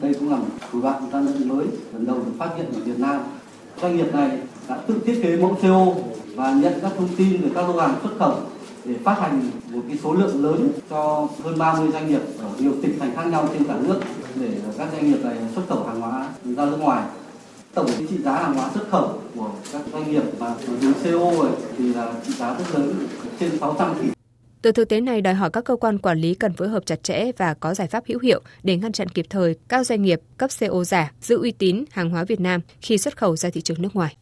Đây 0.00 0.14
cũng 0.14 0.30
là 0.30 0.36
một 0.36 0.46
thủ 0.72 0.80
đoạn 0.80 1.02
gian 1.12 1.26
lận 1.26 1.48
mới 1.48 1.66
lần 1.92 2.06
đầu 2.06 2.16
được 2.16 2.32
phát 2.38 2.50
hiện 2.56 2.66
ở 2.74 2.80
Việt 2.80 2.98
Nam. 2.98 3.20
Doanh 3.82 3.96
nghiệp 3.96 4.14
này 4.14 4.38
đã 4.68 4.76
tự 4.76 4.94
thiết 5.06 5.20
kế 5.22 5.36
mẫu 5.36 5.58
CO 5.62 5.94
và 6.38 6.52
nhận 6.52 6.72
các 6.82 6.92
thông 6.96 7.08
tin 7.16 7.42
về 7.42 7.48
các 7.54 7.68
lô 7.68 7.80
hàng 7.80 7.98
xuất 8.02 8.10
khẩu 8.18 8.38
để 8.84 8.94
phát 9.04 9.18
hành 9.20 9.50
một 9.70 9.80
cái 9.88 9.98
số 10.02 10.12
lượng 10.12 10.44
lớn 10.44 10.72
cho 10.90 11.28
hơn 11.44 11.58
30 11.58 11.88
doanh 11.92 12.08
nghiệp 12.08 12.20
ở 12.38 12.50
nhiều 12.58 12.72
tỉnh 12.82 12.98
thành 12.98 13.16
khác 13.16 13.26
nhau 13.26 13.48
trên 13.52 13.64
cả 13.64 13.74
nước 13.82 14.00
để 14.34 14.48
các 14.78 14.88
doanh 14.92 15.10
nghiệp 15.10 15.24
này 15.24 15.36
xuất 15.54 15.62
khẩu 15.68 15.84
hàng 15.84 16.00
hóa 16.00 16.28
ra 16.44 16.64
nước 16.64 16.76
ngoài. 16.80 17.04
Tổng 17.74 17.86
trị 18.08 18.18
giá 18.24 18.32
hàng 18.32 18.54
hóa 18.54 18.70
xuất 18.74 18.90
khẩu 18.90 19.20
của 19.36 19.50
các 19.72 19.82
doanh 19.92 20.12
nghiệp 20.12 20.22
mà 20.38 20.54
dưới 20.80 20.92
CO 20.92 21.32
rồi 21.42 21.50
thì 21.78 21.94
là 21.94 22.12
trị 22.26 22.32
giá 22.32 22.54
rất 22.58 22.64
lớn 22.74 23.06
trên 23.40 23.58
600 23.58 23.94
tỷ. 24.02 24.08
Từ 24.62 24.72
thực 24.72 24.88
tế 24.88 25.00
này 25.00 25.20
đòi 25.20 25.34
hỏi 25.34 25.50
các 25.50 25.64
cơ 25.64 25.76
quan 25.76 25.98
quản 25.98 26.18
lý 26.18 26.34
cần 26.34 26.52
phối 26.52 26.68
hợp 26.68 26.86
chặt 26.86 27.02
chẽ 27.02 27.32
và 27.36 27.54
có 27.54 27.74
giải 27.74 27.86
pháp 27.88 28.04
hữu 28.06 28.18
hiệu 28.18 28.40
để 28.62 28.76
ngăn 28.76 28.92
chặn 28.92 29.08
kịp 29.08 29.26
thời 29.30 29.56
các 29.68 29.86
doanh 29.86 30.02
nghiệp 30.02 30.20
cấp 30.36 30.50
CO 30.60 30.84
giả, 30.84 31.12
giữ 31.20 31.38
uy 31.38 31.50
tín 31.50 31.84
hàng 31.90 32.10
hóa 32.10 32.24
Việt 32.24 32.40
Nam 32.40 32.60
khi 32.80 32.98
xuất 32.98 33.16
khẩu 33.16 33.36
ra 33.36 33.50
thị 33.50 33.60
trường 33.60 33.82
nước 33.82 33.96
ngoài. 33.96 34.16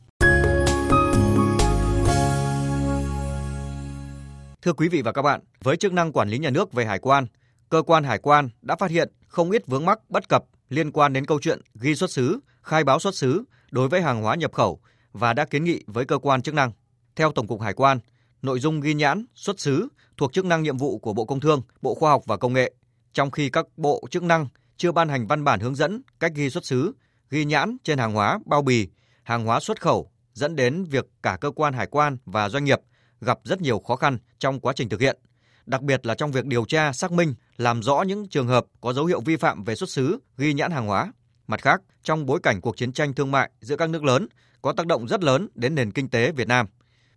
Thưa 4.66 4.72
quý 4.72 4.88
vị 4.88 5.02
và 5.02 5.12
các 5.12 5.22
bạn, 5.22 5.40
với 5.62 5.76
chức 5.76 5.92
năng 5.92 6.12
quản 6.12 6.28
lý 6.28 6.38
nhà 6.38 6.50
nước 6.50 6.72
về 6.72 6.84
hải 6.84 6.98
quan, 6.98 7.26
cơ 7.68 7.82
quan 7.82 8.04
hải 8.04 8.18
quan 8.18 8.48
đã 8.62 8.76
phát 8.76 8.90
hiện 8.90 9.12
không 9.28 9.50
ít 9.50 9.66
vướng 9.66 9.84
mắc 9.84 10.00
bất 10.08 10.28
cập 10.28 10.44
liên 10.68 10.92
quan 10.92 11.12
đến 11.12 11.26
câu 11.26 11.40
chuyện 11.40 11.60
ghi 11.74 11.94
xuất 11.94 12.10
xứ, 12.10 12.40
khai 12.62 12.84
báo 12.84 12.98
xuất 12.98 13.14
xứ 13.14 13.44
đối 13.70 13.88
với 13.88 14.02
hàng 14.02 14.22
hóa 14.22 14.34
nhập 14.34 14.52
khẩu 14.52 14.80
và 15.12 15.32
đã 15.32 15.44
kiến 15.44 15.64
nghị 15.64 15.84
với 15.86 16.04
cơ 16.04 16.18
quan 16.18 16.42
chức 16.42 16.54
năng. 16.54 16.72
Theo 17.16 17.32
Tổng 17.32 17.46
cục 17.46 17.60
Hải 17.60 17.74
quan, 17.74 17.98
nội 18.42 18.60
dung 18.60 18.80
ghi 18.80 18.94
nhãn, 18.94 19.26
xuất 19.34 19.60
xứ 19.60 19.88
thuộc 20.16 20.32
chức 20.32 20.44
năng 20.44 20.62
nhiệm 20.62 20.76
vụ 20.76 20.98
của 20.98 21.12
Bộ 21.12 21.24
Công 21.24 21.40
Thương, 21.40 21.62
Bộ 21.82 21.94
Khoa 21.94 22.10
học 22.10 22.22
và 22.26 22.36
Công 22.36 22.52
nghệ, 22.52 22.74
trong 23.12 23.30
khi 23.30 23.50
các 23.50 23.66
bộ 23.76 24.04
chức 24.10 24.22
năng 24.22 24.46
chưa 24.76 24.92
ban 24.92 25.08
hành 25.08 25.26
văn 25.26 25.44
bản 25.44 25.60
hướng 25.60 25.74
dẫn 25.74 26.02
cách 26.20 26.32
ghi 26.34 26.50
xuất 26.50 26.64
xứ, 26.64 26.92
ghi 27.30 27.44
nhãn 27.44 27.76
trên 27.84 27.98
hàng 27.98 28.12
hóa, 28.12 28.38
bao 28.46 28.62
bì, 28.62 28.88
hàng 29.22 29.44
hóa 29.44 29.60
xuất 29.60 29.80
khẩu 29.80 30.10
dẫn 30.32 30.56
đến 30.56 30.84
việc 30.84 31.06
cả 31.22 31.38
cơ 31.40 31.50
quan 31.50 31.74
hải 31.74 31.86
quan 31.86 32.16
và 32.24 32.48
doanh 32.48 32.64
nghiệp 32.64 32.80
gặp 33.20 33.38
rất 33.44 33.60
nhiều 33.60 33.78
khó 33.78 33.96
khăn 33.96 34.18
trong 34.38 34.60
quá 34.60 34.72
trình 34.76 34.88
thực 34.88 35.00
hiện, 35.00 35.18
đặc 35.66 35.82
biệt 35.82 36.06
là 36.06 36.14
trong 36.14 36.32
việc 36.32 36.46
điều 36.46 36.64
tra, 36.64 36.92
xác 36.92 37.12
minh, 37.12 37.34
làm 37.56 37.82
rõ 37.82 38.02
những 38.02 38.28
trường 38.28 38.48
hợp 38.48 38.66
có 38.80 38.92
dấu 38.92 39.04
hiệu 39.04 39.20
vi 39.20 39.36
phạm 39.36 39.64
về 39.64 39.74
xuất 39.74 39.90
xứ, 39.90 40.18
ghi 40.36 40.52
nhãn 40.54 40.70
hàng 40.70 40.86
hóa. 40.86 41.12
Mặt 41.46 41.62
khác, 41.62 41.80
trong 42.02 42.26
bối 42.26 42.40
cảnh 42.42 42.60
cuộc 42.60 42.76
chiến 42.76 42.92
tranh 42.92 43.14
thương 43.14 43.30
mại 43.30 43.50
giữa 43.60 43.76
các 43.76 43.90
nước 43.90 44.04
lớn 44.04 44.26
có 44.62 44.72
tác 44.72 44.86
động 44.86 45.08
rất 45.08 45.24
lớn 45.24 45.48
đến 45.54 45.74
nền 45.74 45.92
kinh 45.92 46.08
tế 46.08 46.32
Việt 46.32 46.48
Nam. 46.48 46.66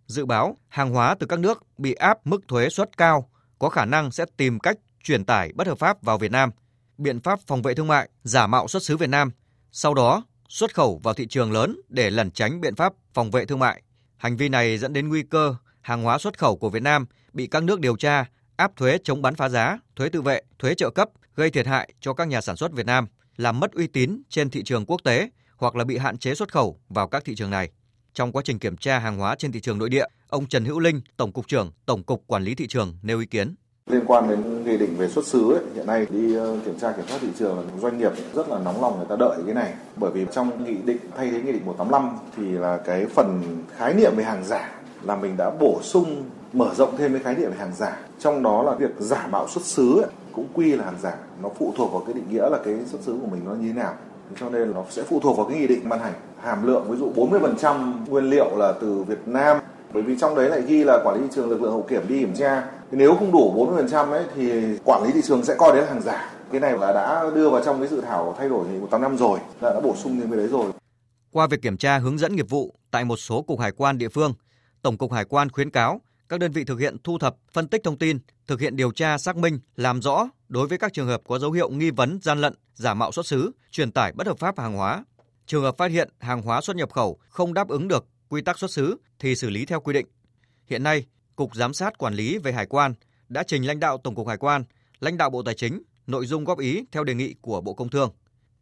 Dự 0.06 0.26
báo 0.26 0.56
hàng 0.68 0.90
hóa 0.90 1.14
từ 1.18 1.26
các 1.26 1.38
nước 1.38 1.62
bị 1.78 1.92
áp 1.92 2.26
mức 2.26 2.48
thuế 2.48 2.68
suất 2.68 2.96
cao 2.96 3.30
có 3.58 3.68
khả 3.68 3.84
năng 3.84 4.10
sẽ 4.10 4.24
tìm 4.36 4.60
cách 4.60 4.76
chuyển 5.04 5.24
tải 5.24 5.52
bất 5.54 5.66
hợp 5.66 5.78
pháp 5.78 6.02
vào 6.02 6.18
Việt 6.18 6.30
Nam. 6.30 6.50
Biện 6.98 7.20
pháp 7.20 7.40
phòng 7.46 7.62
vệ 7.62 7.74
thương 7.74 7.86
mại 7.86 8.08
giả 8.22 8.46
mạo 8.46 8.68
xuất 8.68 8.82
xứ 8.82 8.96
Việt 8.96 9.10
Nam, 9.10 9.30
sau 9.72 9.94
đó 9.94 10.24
xuất 10.48 10.74
khẩu 10.74 11.00
vào 11.02 11.14
thị 11.14 11.26
trường 11.26 11.52
lớn 11.52 11.80
để 11.88 12.10
lẩn 12.10 12.30
tránh 12.30 12.60
biện 12.60 12.74
pháp 12.74 12.92
phòng 13.14 13.30
vệ 13.30 13.44
thương 13.44 13.58
mại. 13.58 13.82
Hành 14.16 14.36
vi 14.36 14.48
này 14.48 14.78
dẫn 14.78 14.92
đến 14.92 15.08
nguy 15.08 15.22
cơ 15.22 15.54
hàng 15.82 16.02
hóa 16.02 16.18
xuất 16.18 16.38
khẩu 16.38 16.56
của 16.56 16.70
Việt 16.70 16.82
Nam 16.82 17.06
bị 17.32 17.46
các 17.46 17.62
nước 17.62 17.80
điều 17.80 17.96
tra, 17.96 18.24
áp 18.56 18.76
thuế 18.76 18.98
chống 19.04 19.22
bán 19.22 19.34
phá 19.34 19.48
giá, 19.48 19.78
thuế 19.96 20.08
tự 20.08 20.22
vệ, 20.22 20.42
thuế 20.58 20.74
trợ 20.74 20.90
cấp, 20.90 21.08
gây 21.36 21.50
thiệt 21.50 21.66
hại 21.66 21.92
cho 22.00 22.12
các 22.12 22.28
nhà 22.28 22.40
sản 22.40 22.56
xuất 22.56 22.72
Việt 22.72 22.86
Nam, 22.86 23.06
làm 23.36 23.60
mất 23.60 23.72
uy 23.72 23.86
tín 23.86 24.22
trên 24.28 24.50
thị 24.50 24.62
trường 24.62 24.86
quốc 24.86 25.00
tế 25.04 25.30
hoặc 25.56 25.76
là 25.76 25.84
bị 25.84 25.98
hạn 25.98 26.18
chế 26.18 26.34
xuất 26.34 26.52
khẩu 26.52 26.80
vào 26.88 27.08
các 27.08 27.24
thị 27.24 27.34
trường 27.34 27.50
này. 27.50 27.70
Trong 28.14 28.32
quá 28.32 28.42
trình 28.44 28.58
kiểm 28.58 28.76
tra 28.76 28.98
hàng 28.98 29.18
hóa 29.18 29.34
trên 29.38 29.52
thị 29.52 29.60
trường 29.60 29.78
nội 29.78 29.88
địa, 29.88 30.06
ông 30.28 30.46
Trần 30.46 30.64
Hữu 30.64 30.80
Linh, 30.80 31.00
Tổng 31.16 31.32
cục 31.32 31.48
trưởng 31.48 31.72
Tổng 31.86 32.02
cục 32.02 32.24
Quản 32.26 32.42
lý 32.42 32.54
thị 32.54 32.66
trường 32.66 32.98
nêu 33.02 33.20
ý 33.20 33.26
kiến 33.26 33.54
liên 33.90 34.04
quan 34.06 34.28
đến 34.28 34.64
nghị 34.64 34.76
định 34.76 34.96
về 34.96 35.08
xuất 35.08 35.26
xứ 35.26 35.52
ấy, 35.52 35.64
hiện 35.74 35.86
nay 35.86 36.06
đi 36.10 36.34
ờ, 36.34 36.58
kiểm 36.64 36.78
tra 36.78 36.92
kiểm 36.92 37.04
soát 37.08 37.18
thị 37.20 37.28
trường 37.38 37.56
là 37.56 37.64
doanh 37.82 37.98
nghiệp 37.98 38.12
rất 38.34 38.48
là 38.48 38.58
nóng 38.58 38.82
lòng 38.82 38.96
người 38.96 39.06
ta 39.08 39.16
đợi 39.18 39.38
cái 39.46 39.54
này 39.54 39.72
bởi 39.96 40.10
vì 40.10 40.26
trong 40.32 40.64
nghị 40.64 40.76
định 40.84 40.98
thay 41.16 41.30
thế 41.30 41.42
nghị 41.42 41.52
định 41.52 41.66
185 41.66 42.16
thì 42.36 42.42
là 42.42 42.78
cái 42.84 43.06
phần 43.06 43.42
khái 43.76 43.94
niệm 43.94 44.12
về 44.16 44.24
hàng 44.24 44.44
giả 44.44 44.79
là 45.02 45.16
mình 45.16 45.36
đã 45.36 45.50
bổ 45.50 45.78
sung 45.82 46.24
mở 46.52 46.74
rộng 46.74 46.96
thêm 46.96 47.12
cái 47.12 47.22
khái 47.22 47.34
niệm 47.34 47.50
về 47.50 47.56
hàng 47.58 47.72
giả. 47.76 47.98
Trong 48.18 48.42
đó 48.42 48.62
là 48.62 48.74
việc 48.74 48.90
giả 48.98 49.26
mạo 49.26 49.48
xuất 49.48 49.64
xứ 49.64 50.00
ấy, 50.02 50.10
cũng 50.32 50.46
quy 50.54 50.72
là 50.72 50.84
hàng 50.84 50.98
giả. 51.02 51.14
Nó 51.42 51.48
phụ 51.58 51.72
thuộc 51.76 51.92
vào 51.92 52.02
cái 52.06 52.14
định 52.14 52.24
nghĩa 52.30 52.48
là 52.50 52.58
cái 52.64 52.74
xuất 52.86 53.02
xứ 53.02 53.18
của 53.20 53.26
mình 53.26 53.40
nó 53.44 53.52
như 53.54 53.68
thế 53.68 53.74
nào. 53.74 53.94
Cho 54.40 54.50
nên 54.50 54.72
nó 54.74 54.84
sẽ 54.90 55.02
phụ 55.02 55.20
thuộc 55.20 55.36
vào 55.36 55.46
cái 55.46 55.58
nghị 55.58 55.66
định 55.66 55.88
ban 55.88 56.00
hành. 56.00 56.12
Hàm 56.40 56.66
lượng 56.66 56.84
ví 56.90 56.96
dụ 56.96 57.12
40% 57.16 57.92
nguyên 58.08 58.24
liệu 58.24 58.56
là 58.56 58.72
từ 58.80 59.02
Việt 59.02 59.18
Nam. 59.26 59.56
Bởi 59.92 60.02
vì 60.02 60.18
trong 60.18 60.34
đấy 60.34 60.48
lại 60.48 60.62
ghi 60.66 60.84
là 60.84 61.00
quản 61.04 61.16
lý 61.16 61.22
thị 61.22 61.28
trường 61.34 61.50
lực 61.50 61.62
lượng 61.62 61.72
hậu 61.72 61.82
kiểm 61.82 62.08
đi 62.08 62.18
kiểm 62.18 62.34
tra. 62.34 62.68
Nếu 62.90 63.14
không 63.14 63.32
đủ 63.32 63.66
40% 63.90 64.10
ấy 64.10 64.24
thì 64.34 64.78
quản 64.84 65.02
lý 65.02 65.12
thị 65.12 65.20
trường 65.24 65.44
sẽ 65.44 65.54
coi 65.58 65.72
đấy 65.72 65.82
là 65.82 65.88
hàng 65.88 66.02
giả. 66.02 66.32
Cái 66.52 66.60
này 66.60 66.78
là 66.78 66.92
đã 66.92 67.30
đưa 67.34 67.50
vào 67.50 67.64
trong 67.64 67.78
cái 67.78 67.88
dự 67.88 68.00
thảo 68.00 68.34
thay 68.38 68.48
đổi 68.48 68.66
nghị 68.66 68.78
185 68.78 69.16
rồi. 69.16 69.38
Là 69.60 69.72
đã 69.74 69.80
bổ 69.80 69.94
sung 69.96 70.20
thêm 70.20 70.30
cái 70.30 70.38
đấy 70.38 70.48
rồi. 70.48 70.72
Qua 71.32 71.46
việc 71.46 71.62
kiểm 71.62 71.76
tra 71.76 71.98
hướng 71.98 72.18
dẫn 72.18 72.36
nghiệp 72.36 72.46
vụ 72.48 72.74
tại 72.90 73.04
một 73.04 73.16
số 73.16 73.42
cục 73.42 73.60
hải 73.60 73.72
quan 73.72 73.98
địa 73.98 74.08
phương 74.08 74.34
Tổng 74.82 74.98
cục 74.98 75.12
Hải 75.12 75.24
quan 75.24 75.50
khuyến 75.50 75.70
cáo 75.70 76.00
các 76.28 76.40
đơn 76.40 76.52
vị 76.52 76.64
thực 76.64 76.80
hiện 76.80 76.96
thu 77.04 77.18
thập, 77.18 77.36
phân 77.52 77.68
tích 77.68 77.80
thông 77.84 77.98
tin, 77.98 78.18
thực 78.46 78.60
hiện 78.60 78.76
điều 78.76 78.90
tra 78.90 79.18
xác 79.18 79.36
minh, 79.36 79.58
làm 79.76 80.02
rõ 80.02 80.28
đối 80.48 80.66
với 80.68 80.78
các 80.78 80.92
trường 80.92 81.06
hợp 81.06 81.20
có 81.28 81.38
dấu 81.38 81.52
hiệu 81.52 81.70
nghi 81.70 81.90
vấn 81.90 82.18
gian 82.22 82.40
lận, 82.40 82.54
giả 82.74 82.94
mạo 82.94 83.12
xuất 83.12 83.26
xứ, 83.26 83.50
truyền 83.70 83.92
tải 83.92 84.12
bất 84.12 84.26
hợp 84.26 84.38
pháp 84.38 84.58
hàng 84.58 84.74
hóa. 84.74 85.04
Trường 85.46 85.62
hợp 85.62 85.76
phát 85.78 85.90
hiện 85.90 86.08
hàng 86.18 86.42
hóa 86.42 86.60
xuất 86.60 86.76
nhập 86.76 86.92
khẩu 86.92 87.18
không 87.28 87.54
đáp 87.54 87.68
ứng 87.68 87.88
được 87.88 88.06
quy 88.28 88.42
tắc 88.42 88.58
xuất 88.58 88.70
xứ 88.70 88.96
thì 89.18 89.36
xử 89.36 89.50
lý 89.50 89.66
theo 89.66 89.80
quy 89.80 89.92
định. 89.92 90.06
Hiện 90.66 90.82
nay, 90.82 91.06
Cục 91.36 91.54
Giám 91.54 91.74
sát 91.74 91.98
Quản 91.98 92.14
lý 92.14 92.38
về 92.38 92.52
Hải 92.52 92.66
quan 92.66 92.94
đã 93.28 93.42
trình 93.42 93.66
lãnh 93.66 93.80
đạo 93.80 93.98
Tổng 93.98 94.14
cục 94.14 94.28
Hải 94.28 94.36
quan, 94.36 94.64
lãnh 95.00 95.16
đạo 95.16 95.30
Bộ 95.30 95.42
Tài 95.42 95.54
chính 95.54 95.82
nội 96.06 96.26
dung 96.26 96.44
góp 96.44 96.58
ý 96.58 96.84
theo 96.92 97.04
đề 97.04 97.14
nghị 97.14 97.34
của 97.40 97.60
Bộ 97.60 97.74
Công 97.74 97.88
Thương. 97.88 98.12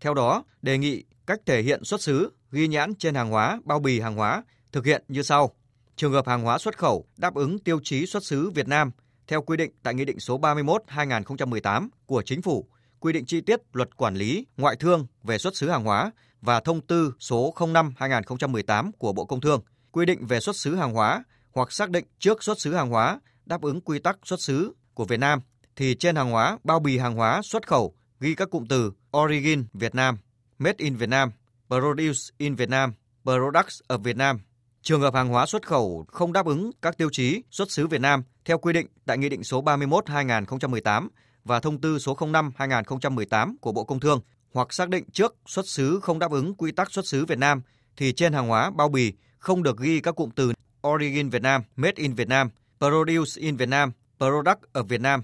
Theo 0.01 0.15
đó, 0.15 0.45
đề 0.63 0.79
nghị 0.79 1.05
cách 1.27 1.41
thể 1.47 1.63
hiện 1.63 1.85
xuất 1.85 2.03
xứ, 2.03 2.31
ghi 2.53 2.69
nhãn 2.69 2.95
trên 2.95 3.15
hàng 3.15 3.31
hóa, 3.31 3.61
bao 3.65 3.81
bì 3.81 4.01
hàng 4.01 4.17
hóa 4.17 4.45
thực 4.73 4.85
hiện 4.85 5.05
như 5.09 5.23
sau. 5.23 5.55
Trường 5.99 6.13
hợp 6.13 6.27
hàng 6.27 6.43
hóa 6.43 6.59
xuất 6.59 6.79
khẩu 6.79 7.07
đáp 7.17 7.35
ứng 7.35 7.59
tiêu 7.59 7.81
chí 7.83 8.07
xuất 8.07 8.25
xứ 8.25 8.51
Việt 8.51 8.69
Nam 8.69 8.91
theo 9.27 9.43
quy 9.43 9.57
định 9.57 9.73
tại 9.83 9.95
Nghị 9.95 10.05
định 10.05 10.21
số 10.21 10.39
31/2018 10.39 11.89
của 12.07 12.23
Chính 12.23 12.43
phủ, 12.43 12.69
quy 13.01 13.13
định 13.13 13.27
chi 13.27 13.41
tiết 13.41 13.61
Luật 13.73 13.97
Quản 13.97 14.15
lý 14.15 14.47
Ngoại 14.57 14.77
thương 14.77 15.07
về 15.23 15.39
xuất 15.39 15.57
xứ 15.57 15.71
hàng 15.71 15.85
hóa 15.85 16.13
và 16.41 16.61
Thông 16.61 16.81
tư 16.81 17.15
số 17.21 17.55
05/2018 17.57 18.93
của 18.99 19.13
Bộ 19.13 19.25
Công 19.25 19.41
Thương, 19.41 19.61
quy 19.93 20.07
định 20.07 20.27
về 20.27 20.41
xuất 20.41 20.57
xứ 20.57 20.75
hàng 20.75 20.93
hóa 20.93 21.25
hoặc 21.53 21.73
xác 21.73 21.91
định 21.91 22.05
trước 22.19 22.43
xuất 22.43 22.61
xứ 22.61 22.75
hàng 22.75 22.91
hóa 22.91 23.21
đáp 23.47 23.63
ứng 23.63 23.81
quy 23.81 23.99
tắc 23.99 24.19
xuất 24.25 24.41
xứ 24.41 24.73
của 24.95 25.05
Việt 25.05 25.21
Nam 25.21 25.41
thì 25.77 25.95
trên 25.95 26.17
hàng 26.17 26.31
hóa, 26.31 26.59
bao 26.65 26.81
bì 26.81 26.99
hàng 26.99 27.15
hóa 27.15 27.41
xuất 27.45 27.67
khẩu 27.67 27.95
ghi 28.21 28.35
các 28.35 28.51
cụm 28.51 28.67
từ 28.69 28.93
Origin 29.17 29.65
Việt 29.73 29.95
Nam, 29.95 30.19
Made 30.59 30.77
in 30.79 30.97
Việt 30.97 31.09
Nam 31.09 31.31
Produce 31.69 32.21
in 32.39 32.55
Việt 32.55 32.69
Nam 32.69 32.93
Products 33.25 33.81
of 33.89 33.99
Vietnam. 33.99 34.41
Trường 34.83 35.01
hợp 35.01 35.15
hàng 35.15 35.29
hóa 35.29 35.47
xuất 35.47 35.67
khẩu 35.67 36.05
không 36.09 36.33
đáp 36.33 36.47
ứng 36.47 36.71
các 36.83 36.99
tiêu 36.99 37.09
chí 37.13 37.43
xuất 37.51 37.71
xứ 37.71 37.87
Việt 37.87 38.01
Nam 38.01 38.23
theo 38.45 38.59
quy 38.59 38.73
định 38.73 38.87
tại 39.07 39.19
Nghị 39.19 39.29
định 39.29 39.45
số 39.45 39.63
31/2018 39.63 41.09
và 41.45 41.61
Thông 41.61 41.81
tư 41.81 41.99
số 41.99 42.15
05/2018 42.15 43.57
của 43.61 43.73
Bộ 43.73 43.85
Công 43.85 44.01
Thương 44.01 44.21
hoặc 44.53 44.73
xác 44.73 44.89
định 44.89 45.05
trước 45.13 45.37
xuất 45.47 45.69
xứ 45.69 46.01
không 46.03 46.19
đáp 46.19 46.31
ứng 46.31 46.55
quy 46.55 46.73
tắc 46.73 46.93
xuất 46.93 47.07
xứ 47.07 47.25
Việt 47.25 47.39
Nam 47.39 47.63
thì 47.97 48.13
trên 48.13 48.33
hàng 48.33 48.49
hóa 48.49 48.71
bao 48.71 48.89
bì 48.89 49.13
không 49.39 49.63
được 49.63 49.79
ghi 49.79 50.01
các 50.01 50.17
cụm 50.17 50.31
từ 50.31 50.53
Origin 50.89 51.29
Việt 51.29 51.43
Nam, 51.43 51.63
Made 51.77 51.93
in 51.97 52.15
Việt 52.15 52.29
Nam 52.29 52.51
Produce 52.79 53.41
in 53.41 53.57
Việt 53.57 53.69
Nam 53.69 53.93
Product 54.19 54.73
ở 54.73 54.83
Việt 54.83 55.01
Nam. 55.01 55.23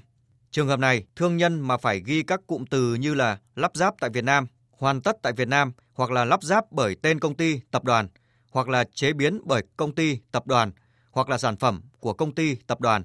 Trường 0.50 0.68
hợp 0.68 0.78
này, 0.78 1.04
thương 1.16 1.36
nhân 1.36 1.60
mà 1.60 1.76
phải 1.76 2.02
ghi 2.06 2.22
các 2.22 2.40
cụm 2.46 2.64
từ 2.70 2.94
như 2.94 3.14
là 3.14 3.38
lắp 3.56 3.70
ráp 3.74 3.94
tại 4.00 4.10
Việt 4.10 4.24
Nam, 4.24 4.46
hoàn 4.70 5.00
tất 5.00 5.16
tại 5.22 5.32
Việt 5.32 5.48
Nam 5.48 5.72
hoặc 5.94 6.10
là 6.10 6.24
lắp 6.24 6.42
ráp 6.42 6.64
bởi 6.72 6.96
tên 7.02 7.20
công 7.20 7.34
ty, 7.34 7.60
tập 7.70 7.84
đoàn 7.84 8.08
hoặc 8.54 8.68
là 8.68 8.84
chế 8.94 9.12
biến 9.12 9.40
bởi 9.44 9.62
công 9.76 9.94
ty, 9.94 10.18
tập 10.32 10.46
đoàn 10.46 10.72
hoặc 11.10 11.28
là 11.28 11.38
sản 11.38 11.56
phẩm 11.56 11.82
của 12.00 12.12
công 12.12 12.34
ty, 12.34 12.54
tập 12.54 12.80
đoàn. 12.80 13.04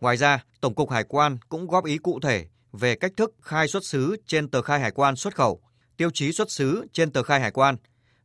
Ngoài 0.00 0.16
ra, 0.16 0.44
Tổng 0.60 0.74
cục 0.74 0.90
Hải 0.90 1.04
quan 1.04 1.38
cũng 1.48 1.66
góp 1.66 1.84
ý 1.84 1.98
cụ 1.98 2.20
thể 2.20 2.46
về 2.72 2.94
cách 2.94 3.12
thức 3.16 3.34
khai 3.42 3.68
xuất 3.68 3.84
xứ 3.84 4.16
trên 4.26 4.48
tờ 4.48 4.62
khai 4.62 4.80
hải 4.80 4.90
quan 4.90 5.16
xuất 5.16 5.34
khẩu, 5.34 5.60
tiêu 5.96 6.10
chí 6.14 6.32
xuất 6.32 6.50
xứ 6.50 6.86
trên 6.92 7.12
tờ 7.12 7.22
khai 7.22 7.40
hải 7.40 7.50
quan, 7.50 7.76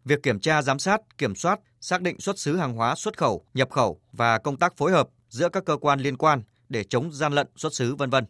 việc 0.06 0.24
kiểm 0.24 0.40
tra 0.40 0.62
giám 0.62 0.80
sát, 0.80 1.01
kiểm 1.18 1.36
soát, 1.36 1.60
xác 1.82 2.01
định 2.01 2.20
xuất 2.20 2.40
xứ 2.40 2.58
hàng 2.58 2.74
hóa 2.74 2.96
xuất 2.96 3.18
khẩu, 3.18 3.46
nhập 3.54 3.70
khẩu 3.72 4.01
và 4.12 4.38
công 4.38 4.58
tác 4.58 4.78
phối 4.78 4.92
hợp 4.92 5.08
giữa 5.30 5.50
các 5.50 5.66
cơ 5.66 5.78
quan 5.78 6.00
liên 6.00 6.18
quan 6.18 6.44
để 6.70 6.84
chống 6.84 7.12
gian 7.12 7.34
lận 7.34 7.48
xuất 7.56 7.74
xứ 7.74 7.96
vân 7.96 8.10
vân. 8.10 8.25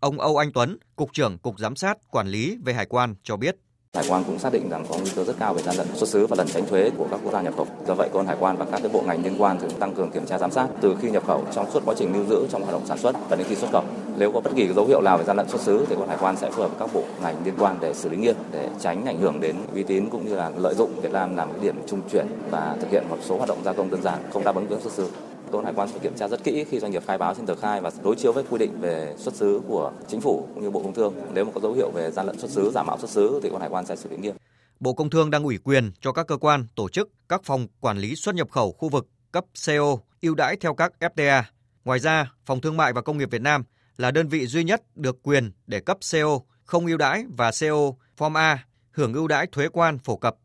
Ông 0.00 0.20
Âu 0.20 0.36
Anh 0.36 0.52
Tuấn, 0.52 0.78
cục 0.96 1.12
trưởng 1.12 1.38
Cục 1.38 1.58
Giám 1.58 1.76
sát 1.76 1.98
Quản 2.10 2.28
lý 2.28 2.56
về 2.64 2.74
Hải 2.74 2.86
quan 2.86 3.14
cho 3.22 3.36
biết. 3.36 3.56
Hải 3.94 4.04
quan 4.08 4.24
cũng 4.24 4.38
xác 4.38 4.52
định 4.52 4.68
rằng 4.68 4.84
có 4.88 4.96
nguy 4.96 5.10
cơ 5.16 5.24
rất 5.24 5.34
cao 5.38 5.54
về 5.54 5.62
gian 5.62 5.76
lận 5.76 5.86
xuất 5.94 6.08
xứ 6.08 6.26
và 6.26 6.36
lẩn 6.38 6.46
tránh 6.46 6.66
thuế 6.66 6.90
của 6.98 7.06
các 7.10 7.20
quốc 7.24 7.32
gia 7.32 7.42
nhập 7.42 7.54
khẩu. 7.56 7.66
Do 7.86 7.94
vậy, 7.94 8.08
cơ 8.12 8.18
quan 8.18 8.26
hải 8.26 8.36
quan 8.40 8.56
và 8.56 8.64
các 8.64 8.80
cái 8.82 8.90
bộ 8.92 9.02
ngành 9.06 9.24
liên 9.24 9.36
quan 9.38 9.60
thường 9.60 9.70
tăng 9.70 9.94
cường 9.94 10.10
kiểm 10.10 10.26
tra 10.26 10.38
giám 10.38 10.50
sát 10.50 10.68
từ 10.80 10.96
khi 11.00 11.10
nhập 11.10 11.26
khẩu 11.26 11.44
trong 11.52 11.70
suốt 11.70 11.82
quá 11.86 11.94
trình 11.98 12.12
lưu 12.12 12.24
giữ 12.28 12.46
trong 12.50 12.62
hoạt 12.62 12.72
động 12.72 12.86
sản 12.86 12.98
xuất 12.98 13.16
và 13.30 13.36
đến 13.36 13.46
khi 13.48 13.54
xuất 13.54 13.70
khẩu. 13.72 13.82
Nếu 14.16 14.32
có 14.32 14.40
bất 14.40 14.50
kỳ 14.56 14.68
dấu 14.76 14.86
hiệu 14.86 15.00
nào 15.00 15.18
về 15.18 15.24
gian 15.24 15.36
lận 15.36 15.48
xuất 15.48 15.60
xứ 15.60 15.84
thì 15.88 15.94
cơ 15.94 16.00
quan 16.00 16.08
hải 16.08 16.18
quan 16.20 16.36
sẽ 16.36 16.50
phối 16.50 16.62
hợp 16.62 16.68
với 16.68 16.78
các 16.78 16.94
bộ 16.94 17.02
ngành 17.22 17.36
liên 17.44 17.54
quan 17.58 17.76
để 17.80 17.94
xử 17.94 18.08
lý 18.08 18.16
nghiêm 18.16 18.34
để 18.52 18.68
tránh 18.80 19.06
ảnh 19.06 19.20
hưởng 19.20 19.40
đến 19.40 19.56
uy 19.74 19.82
tín 19.82 20.08
cũng 20.10 20.26
như 20.28 20.34
là 20.34 20.50
lợi 20.56 20.74
dụng 20.74 21.00
Việt 21.00 21.12
Nam 21.12 21.36
làm 21.36 21.52
cái 21.52 21.60
điểm 21.60 21.76
trung 21.86 22.00
chuyển 22.12 22.26
và 22.50 22.76
thực 22.80 22.90
hiện 22.90 23.04
một 23.10 23.18
số 23.22 23.36
hoạt 23.36 23.48
động 23.48 23.58
gia 23.64 23.72
công 23.72 23.90
đơn 23.90 24.02
giản 24.02 24.18
không 24.32 24.44
đáp 24.44 24.54
ứng 24.54 24.66
với 24.68 24.80
xuất 24.80 24.92
xứ. 24.92 25.06
Cơ 25.52 25.58
hải 25.64 25.72
quan 25.76 25.88
phải 25.88 26.00
kiểm 26.00 26.14
tra 26.16 26.28
rất 26.28 26.44
kỹ 26.44 26.64
khi 26.70 26.80
doanh 26.80 26.92
nghiệp 26.92 27.02
khai 27.06 27.18
báo 27.18 27.34
trên 27.34 27.46
tờ 27.46 27.54
khai 27.54 27.80
và 27.80 27.90
đối 28.02 28.16
chiếu 28.16 28.32
với 28.32 28.44
quy 28.50 28.58
định 28.58 28.80
về 28.80 29.14
xuất 29.18 29.34
xứ 29.34 29.60
của 29.68 29.92
chính 30.08 30.20
phủ 30.20 30.48
cũng 30.54 30.62
như 30.62 30.70
bộ 30.70 30.82
công 30.82 30.94
thương. 30.94 31.14
Nếu 31.34 31.44
mà 31.44 31.50
có 31.54 31.60
dấu 31.60 31.72
hiệu 31.72 31.90
về 31.90 32.10
gian 32.10 32.26
lận 32.26 32.38
xuất 32.38 32.50
xứ, 32.50 32.70
giả 32.74 32.82
mạo 32.82 32.98
xuất 32.98 33.10
xứ 33.10 33.40
thì 33.42 33.48
cơ 33.48 33.54
quan 33.54 33.60
hải 33.60 33.70
quan 33.70 33.86
sẽ 33.86 33.96
xử 33.96 34.08
lý 34.10 34.16
nghiêm. 34.16 34.36
Bộ 34.80 34.92
Công 34.92 35.10
Thương 35.10 35.30
đang 35.30 35.44
ủy 35.44 35.58
quyền 35.58 35.92
cho 36.00 36.12
các 36.12 36.26
cơ 36.26 36.36
quan, 36.36 36.66
tổ 36.74 36.88
chức, 36.88 37.10
các 37.28 37.40
phòng 37.44 37.66
quản 37.80 37.98
lý 37.98 38.16
xuất 38.16 38.34
nhập 38.34 38.50
khẩu 38.50 38.72
khu 38.72 38.88
vực 38.88 39.06
cấp 39.32 39.44
CO 39.66 39.98
ưu 40.20 40.34
đãi 40.34 40.56
theo 40.56 40.74
các 40.74 40.92
FTA. 41.00 41.42
Ngoài 41.84 41.98
ra, 41.98 42.32
Phòng 42.46 42.60
Thương 42.60 42.76
mại 42.76 42.92
và 42.92 43.02
Công 43.02 43.18
nghiệp 43.18 43.30
Việt 43.30 43.42
Nam 43.42 43.64
là 43.96 44.10
đơn 44.10 44.28
vị 44.28 44.46
duy 44.46 44.64
nhất 44.64 44.82
được 44.96 45.22
quyền 45.22 45.52
để 45.66 45.80
cấp 45.80 45.98
CO 46.12 46.40
không 46.64 46.86
ưu 46.86 46.96
đãi 46.96 47.24
và 47.36 47.50
CO 47.60 47.92
Form 48.18 48.36
A 48.36 48.66
hưởng 48.90 49.14
ưu 49.14 49.28
đãi 49.28 49.46
thuế 49.46 49.68
quan 49.68 49.98
phổ 49.98 50.16
cập. 50.16 50.36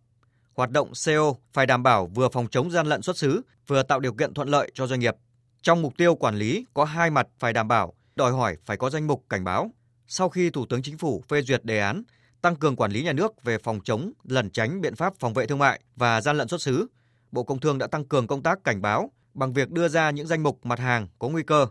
Hoạt 0.61 0.71
động 0.71 0.91
CO 1.05 1.35
phải 1.53 1.65
đảm 1.65 1.83
bảo 1.83 2.05
vừa 2.05 2.29
phòng 2.29 2.47
chống 2.51 2.71
gian 2.71 2.87
lận 2.87 3.01
xuất 3.01 3.17
xứ, 3.17 3.41
vừa 3.67 3.83
tạo 3.83 3.99
điều 3.99 4.13
kiện 4.13 4.33
thuận 4.33 4.47
lợi 4.47 4.71
cho 4.73 4.87
doanh 4.87 4.99
nghiệp. 4.99 5.15
Trong 5.61 5.81
mục 5.81 5.93
tiêu 5.97 6.15
quản 6.15 6.35
lý 6.35 6.65
có 6.73 6.85
hai 6.85 7.09
mặt 7.09 7.27
phải 7.39 7.53
đảm 7.53 7.67
bảo, 7.67 7.93
đòi 8.15 8.31
hỏi 8.31 8.57
phải 8.65 8.77
có 8.77 8.89
danh 8.89 9.07
mục 9.07 9.25
cảnh 9.29 9.43
báo. 9.43 9.71
Sau 10.07 10.29
khi 10.29 10.49
Thủ 10.49 10.65
tướng 10.65 10.81
Chính 10.81 10.97
phủ 10.97 11.23
phê 11.29 11.41
duyệt 11.41 11.65
đề 11.65 11.79
án 11.79 12.03
tăng 12.41 12.55
cường 12.55 12.75
quản 12.75 12.91
lý 12.91 13.03
nhà 13.03 13.13
nước 13.13 13.43
về 13.43 13.57
phòng 13.57 13.79
chống, 13.83 14.11
lẩn 14.23 14.49
tránh 14.49 14.81
biện 14.81 14.95
pháp 14.95 15.13
phòng 15.19 15.33
vệ 15.33 15.45
thương 15.45 15.59
mại 15.59 15.81
và 15.95 16.21
gian 16.21 16.37
lận 16.37 16.47
xuất 16.47 16.61
xứ, 16.61 16.87
Bộ 17.31 17.43
Công 17.43 17.59
Thương 17.59 17.77
đã 17.77 17.87
tăng 17.87 18.05
cường 18.05 18.27
công 18.27 18.43
tác 18.43 18.63
cảnh 18.63 18.81
báo 18.81 19.11
bằng 19.33 19.53
việc 19.53 19.71
đưa 19.71 19.87
ra 19.87 20.09
những 20.11 20.27
danh 20.27 20.43
mục 20.43 20.65
mặt 20.65 20.79
hàng 20.79 21.07
có 21.19 21.29
nguy 21.29 21.43
cơ. 21.43 21.67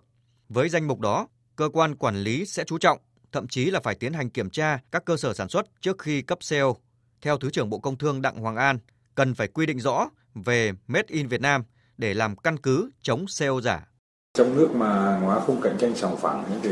Với 0.49 0.69
danh 0.69 0.89
mục 0.89 1.01
đó, 1.01 1.29
cơ 1.57 1.69
quan 1.73 1.97
quản 1.97 2.17
lý 2.17 2.47
sẽ 2.47 2.65
chú 2.65 2.79
trọng, 2.79 2.99
thậm 3.33 3.49
chí 3.49 3.65
là 3.65 3.81
phải 3.81 3.95
tiến 3.95 4.13
hành 4.13 4.31
kiểm 4.31 4.51
tra 4.51 4.79
các 4.93 5.05
cơ 5.05 5.17
sở 5.17 5.35
sản 5.35 5.49
xuất 5.49 5.67
trước 5.81 5.99
khi 5.99 6.23
cấp 6.23 6.39
CO. 6.51 6.75
Theo 7.23 7.39
Thứ 7.39 7.51
trưởng 7.51 7.71
Bộ 7.71 7.79
Công 7.79 7.97
Thương 7.97 8.23
Đặng 8.23 8.37
Hoàng 8.37 8.57
An, 8.57 8.79
cần 9.15 9.35
phải 9.35 9.49
quy 9.49 9.67
định 9.67 9.81
rõ 9.81 10.09
về 10.35 10.73
Made 10.87 11.07
in 11.09 11.29
Việt 11.29 11.41
Nam 11.41 11.63
để 11.99 12.15
làm 12.15 12.37
căn 12.37 12.57
cứ 12.57 12.91
chống 13.03 13.25
CO 13.39 13.61
giả. 13.61 13.87
Trong 14.35 14.57
nước 14.57 14.69
mà 14.75 14.89
hàng 14.89 15.21
hóa 15.21 15.41
không 15.47 15.61
cạnh 15.61 15.77
tranh 15.79 15.95
sòng 15.95 16.17
phẳng 16.17 16.45
thì 16.63 16.71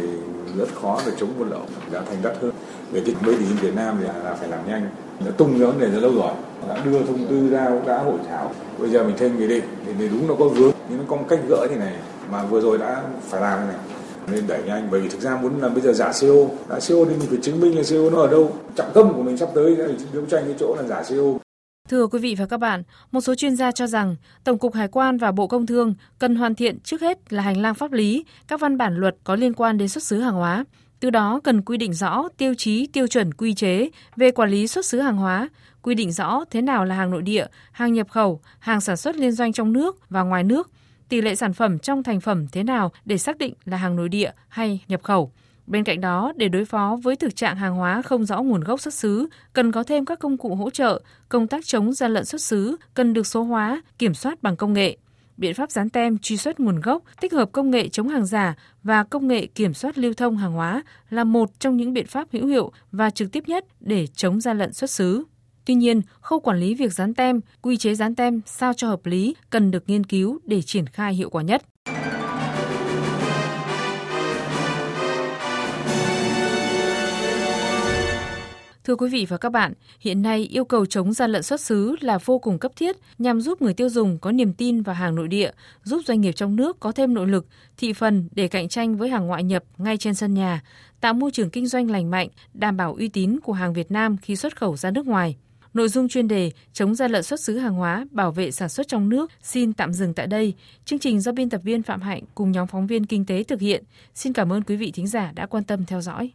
rất 0.56 0.68
khó 0.82 1.00
để 1.06 1.12
chống 1.18 1.38
buôn 1.38 1.50
lậu, 1.50 1.66
giá 1.92 2.00
thành 2.00 2.22
đắt 2.22 2.36
hơn. 2.40 2.52
Về 2.92 3.02
cái 3.06 3.14
Made 3.20 3.38
in 3.38 3.56
Việt 3.56 3.74
Nam 3.74 3.96
thì 4.00 4.06
là 4.06 4.34
phải 4.34 4.48
làm 4.48 4.68
nhanh. 4.68 4.90
đã 5.24 5.30
tung 5.30 5.50
cái 5.58 5.66
vấn 5.66 5.80
đề 5.80 5.90
rất 5.90 6.00
lâu 6.00 6.14
rồi. 6.14 6.34
Đã 6.68 6.84
đưa 6.84 7.02
thông 7.02 7.26
tư 7.28 7.50
ra, 7.50 7.66
cũng 7.68 7.86
đã 7.86 7.98
hội 7.98 8.18
thảo. 8.28 8.54
Bây 8.78 8.90
giờ 8.90 9.04
mình 9.04 9.16
thêm 9.18 9.38
nghị 9.38 9.48
định 9.48 9.64
thì 9.98 10.08
đúng 10.08 10.26
nó 10.28 10.34
có 10.38 10.48
vướng, 10.48 10.72
nhưng 10.88 10.98
nó 10.98 11.04
có 11.08 11.16
một 11.16 11.26
cách 11.28 11.40
gỡ 11.48 11.66
thì 11.70 11.76
này 11.76 11.96
mà 12.30 12.44
vừa 12.44 12.60
rồi 12.60 12.78
đã 12.78 13.02
phải 13.28 13.40
làm 13.40 13.68
này 13.68 13.76
nên 14.32 14.46
đẩy 14.46 14.62
nhanh 14.62 14.88
bởi 14.90 15.00
vì 15.00 15.08
thực 15.08 15.20
ra 15.20 15.36
muốn 15.36 15.60
là 15.60 15.68
bây 15.68 15.80
giờ 15.80 15.92
giả 15.92 16.12
CO 16.20 16.34
giả 16.68 16.78
CO 16.88 17.04
thì 17.04 17.16
mình 17.16 17.28
phải 17.28 17.38
chứng 17.42 17.60
minh 17.60 17.76
là 17.76 17.82
CO 17.90 18.10
nó 18.10 18.20
ở 18.20 18.30
đâu 18.30 18.56
trọng 18.76 18.90
tâm 18.94 19.12
của 19.12 19.22
mình 19.22 19.36
sắp 19.36 19.48
tới 19.54 19.76
là 19.76 19.88
đấu 20.12 20.24
tranh 20.30 20.42
cái 20.44 20.54
chỗ 20.58 20.76
là 20.76 20.82
giả 20.82 21.02
CO 21.02 21.38
Thưa 21.88 22.06
quý 22.06 22.18
vị 22.18 22.34
và 22.38 22.46
các 22.46 22.56
bạn, 22.56 22.82
một 23.10 23.20
số 23.20 23.34
chuyên 23.34 23.56
gia 23.56 23.72
cho 23.72 23.86
rằng 23.86 24.16
Tổng 24.44 24.58
cục 24.58 24.74
Hải 24.74 24.88
quan 24.88 25.18
và 25.18 25.32
Bộ 25.32 25.46
Công 25.46 25.66
Thương 25.66 25.94
cần 26.18 26.36
hoàn 26.36 26.54
thiện 26.54 26.80
trước 26.80 27.00
hết 27.00 27.32
là 27.32 27.42
hành 27.42 27.62
lang 27.62 27.74
pháp 27.74 27.92
lý, 27.92 28.24
các 28.48 28.60
văn 28.60 28.78
bản 28.78 28.96
luật 28.96 29.16
có 29.24 29.36
liên 29.36 29.54
quan 29.54 29.78
đến 29.78 29.88
xuất 29.88 30.04
xứ 30.04 30.20
hàng 30.20 30.34
hóa. 30.34 30.64
Từ 31.00 31.10
đó 31.10 31.40
cần 31.44 31.62
quy 31.62 31.76
định 31.76 31.92
rõ 31.92 32.28
tiêu 32.36 32.54
chí, 32.58 32.86
tiêu 32.86 33.06
chuẩn, 33.06 33.34
quy 33.34 33.54
chế 33.54 33.90
về 34.16 34.30
quản 34.30 34.50
lý 34.50 34.66
xuất 34.66 34.86
xứ 34.86 35.00
hàng 35.00 35.16
hóa, 35.16 35.48
quy 35.82 35.94
định 35.94 36.12
rõ 36.12 36.44
thế 36.50 36.62
nào 36.62 36.84
là 36.84 36.94
hàng 36.94 37.10
nội 37.10 37.22
địa, 37.22 37.46
hàng 37.72 37.92
nhập 37.92 38.08
khẩu, 38.10 38.40
hàng 38.58 38.80
sản 38.80 38.96
xuất 38.96 39.16
liên 39.16 39.32
doanh 39.32 39.52
trong 39.52 39.72
nước 39.72 40.10
và 40.10 40.22
ngoài 40.22 40.44
nước, 40.44 40.70
tỷ 41.08 41.20
lệ 41.20 41.34
sản 41.34 41.52
phẩm 41.52 41.78
trong 41.78 42.02
thành 42.02 42.20
phẩm 42.20 42.46
thế 42.52 42.62
nào 42.62 42.92
để 43.04 43.18
xác 43.18 43.38
định 43.38 43.54
là 43.64 43.76
hàng 43.76 43.96
nội 43.96 44.08
địa 44.08 44.30
hay 44.48 44.84
nhập 44.88 45.02
khẩu. 45.02 45.32
Bên 45.66 45.84
cạnh 45.84 46.00
đó, 46.00 46.32
để 46.36 46.48
đối 46.48 46.64
phó 46.64 46.98
với 47.02 47.16
thực 47.16 47.36
trạng 47.36 47.56
hàng 47.56 47.74
hóa 47.74 48.02
không 48.02 48.24
rõ 48.24 48.42
nguồn 48.42 48.64
gốc 48.64 48.80
xuất 48.80 48.94
xứ, 48.94 49.28
cần 49.52 49.72
có 49.72 49.82
thêm 49.82 50.04
các 50.04 50.18
công 50.18 50.36
cụ 50.36 50.54
hỗ 50.54 50.70
trợ, 50.70 51.02
công 51.28 51.46
tác 51.46 51.66
chống 51.66 51.92
gian 51.92 52.14
lận 52.14 52.24
xuất 52.24 52.40
xứ 52.40 52.76
cần 52.94 53.12
được 53.12 53.26
số 53.26 53.42
hóa, 53.42 53.82
kiểm 53.98 54.14
soát 54.14 54.42
bằng 54.42 54.56
công 54.56 54.72
nghệ. 54.72 54.96
Biện 55.36 55.54
pháp 55.54 55.70
dán 55.70 55.90
tem 55.90 56.18
truy 56.18 56.36
xuất 56.36 56.60
nguồn 56.60 56.80
gốc, 56.80 57.02
tích 57.20 57.32
hợp 57.32 57.52
công 57.52 57.70
nghệ 57.70 57.88
chống 57.88 58.08
hàng 58.08 58.26
giả 58.26 58.54
và 58.82 59.04
công 59.04 59.28
nghệ 59.28 59.46
kiểm 59.46 59.74
soát 59.74 59.98
lưu 59.98 60.14
thông 60.14 60.36
hàng 60.36 60.52
hóa 60.52 60.82
là 61.10 61.24
một 61.24 61.50
trong 61.60 61.76
những 61.76 61.92
biện 61.92 62.06
pháp 62.06 62.28
hữu 62.32 62.46
hiệu 62.46 62.72
và 62.92 63.10
trực 63.10 63.32
tiếp 63.32 63.44
nhất 63.46 63.64
để 63.80 64.06
chống 64.06 64.40
gian 64.40 64.58
lận 64.58 64.72
xuất 64.72 64.90
xứ. 64.90 65.24
Tuy 65.68 65.74
nhiên, 65.74 66.02
khâu 66.20 66.40
quản 66.40 66.60
lý 66.60 66.74
việc 66.74 66.92
dán 66.92 67.14
tem, 67.14 67.40
quy 67.62 67.76
chế 67.76 67.94
dán 67.94 68.14
tem 68.14 68.40
sao 68.46 68.72
cho 68.74 68.88
hợp 68.88 69.06
lý 69.06 69.34
cần 69.50 69.70
được 69.70 69.84
nghiên 69.86 70.04
cứu 70.04 70.38
để 70.44 70.62
triển 70.62 70.86
khai 70.86 71.14
hiệu 71.14 71.30
quả 71.30 71.42
nhất. 71.42 71.62
Thưa 78.84 78.96
quý 78.96 79.08
vị 79.08 79.26
và 79.28 79.36
các 79.36 79.52
bạn, 79.52 79.72
hiện 80.00 80.22
nay 80.22 80.48
yêu 80.50 80.64
cầu 80.64 80.86
chống 80.86 81.12
gian 81.12 81.30
lận 81.30 81.42
xuất 81.42 81.60
xứ 81.60 81.96
là 82.00 82.18
vô 82.24 82.38
cùng 82.38 82.58
cấp 82.58 82.72
thiết 82.76 82.96
nhằm 83.18 83.40
giúp 83.40 83.62
người 83.62 83.74
tiêu 83.74 83.88
dùng 83.88 84.18
có 84.18 84.32
niềm 84.32 84.52
tin 84.52 84.82
vào 84.82 84.94
hàng 84.94 85.14
nội 85.14 85.28
địa, 85.28 85.50
giúp 85.84 86.02
doanh 86.06 86.20
nghiệp 86.20 86.32
trong 86.32 86.56
nước 86.56 86.80
có 86.80 86.92
thêm 86.92 87.14
nội 87.14 87.26
lực, 87.26 87.46
thị 87.76 87.92
phần 87.92 88.28
để 88.32 88.48
cạnh 88.48 88.68
tranh 88.68 88.96
với 88.96 89.08
hàng 89.08 89.26
ngoại 89.26 89.44
nhập 89.44 89.64
ngay 89.78 89.96
trên 89.96 90.14
sân 90.14 90.34
nhà, 90.34 90.62
tạo 91.00 91.14
môi 91.14 91.30
trường 91.30 91.50
kinh 91.50 91.66
doanh 91.66 91.90
lành 91.90 92.10
mạnh, 92.10 92.28
đảm 92.54 92.76
bảo 92.76 92.94
uy 92.94 93.08
tín 93.08 93.38
của 93.40 93.52
hàng 93.52 93.72
Việt 93.72 93.90
Nam 93.90 94.16
khi 94.22 94.36
xuất 94.36 94.56
khẩu 94.56 94.76
ra 94.76 94.90
nước 94.90 95.06
ngoài. 95.06 95.36
Nội 95.78 95.88
dung 95.88 96.08
chuyên 96.08 96.28
đề 96.28 96.50
chống 96.72 96.94
gian 96.94 97.10
lận 97.10 97.22
xuất 97.22 97.40
xứ 97.40 97.58
hàng 97.58 97.74
hóa, 97.74 98.06
bảo 98.10 98.32
vệ 98.32 98.50
sản 98.50 98.68
xuất 98.68 98.88
trong 98.88 99.08
nước 99.08 99.30
xin 99.42 99.72
tạm 99.72 99.92
dừng 99.92 100.14
tại 100.14 100.26
đây. 100.26 100.54
Chương 100.84 100.98
trình 100.98 101.20
do 101.20 101.32
biên 101.32 101.50
tập 101.50 101.60
viên 101.64 101.82
Phạm 101.82 102.00
Hạnh 102.00 102.22
cùng 102.34 102.52
nhóm 102.52 102.66
phóng 102.66 102.86
viên 102.86 103.06
kinh 103.06 103.26
tế 103.26 103.42
thực 103.42 103.60
hiện. 103.60 103.84
Xin 104.14 104.32
cảm 104.32 104.52
ơn 104.52 104.62
quý 104.62 104.76
vị 104.76 104.92
thính 104.94 105.06
giả 105.06 105.32
đã 105.34 105.46
quan 105.46 105.64
tâm 105.64 105.84
theo 105.84 106.00
dõi. 106.00 106.26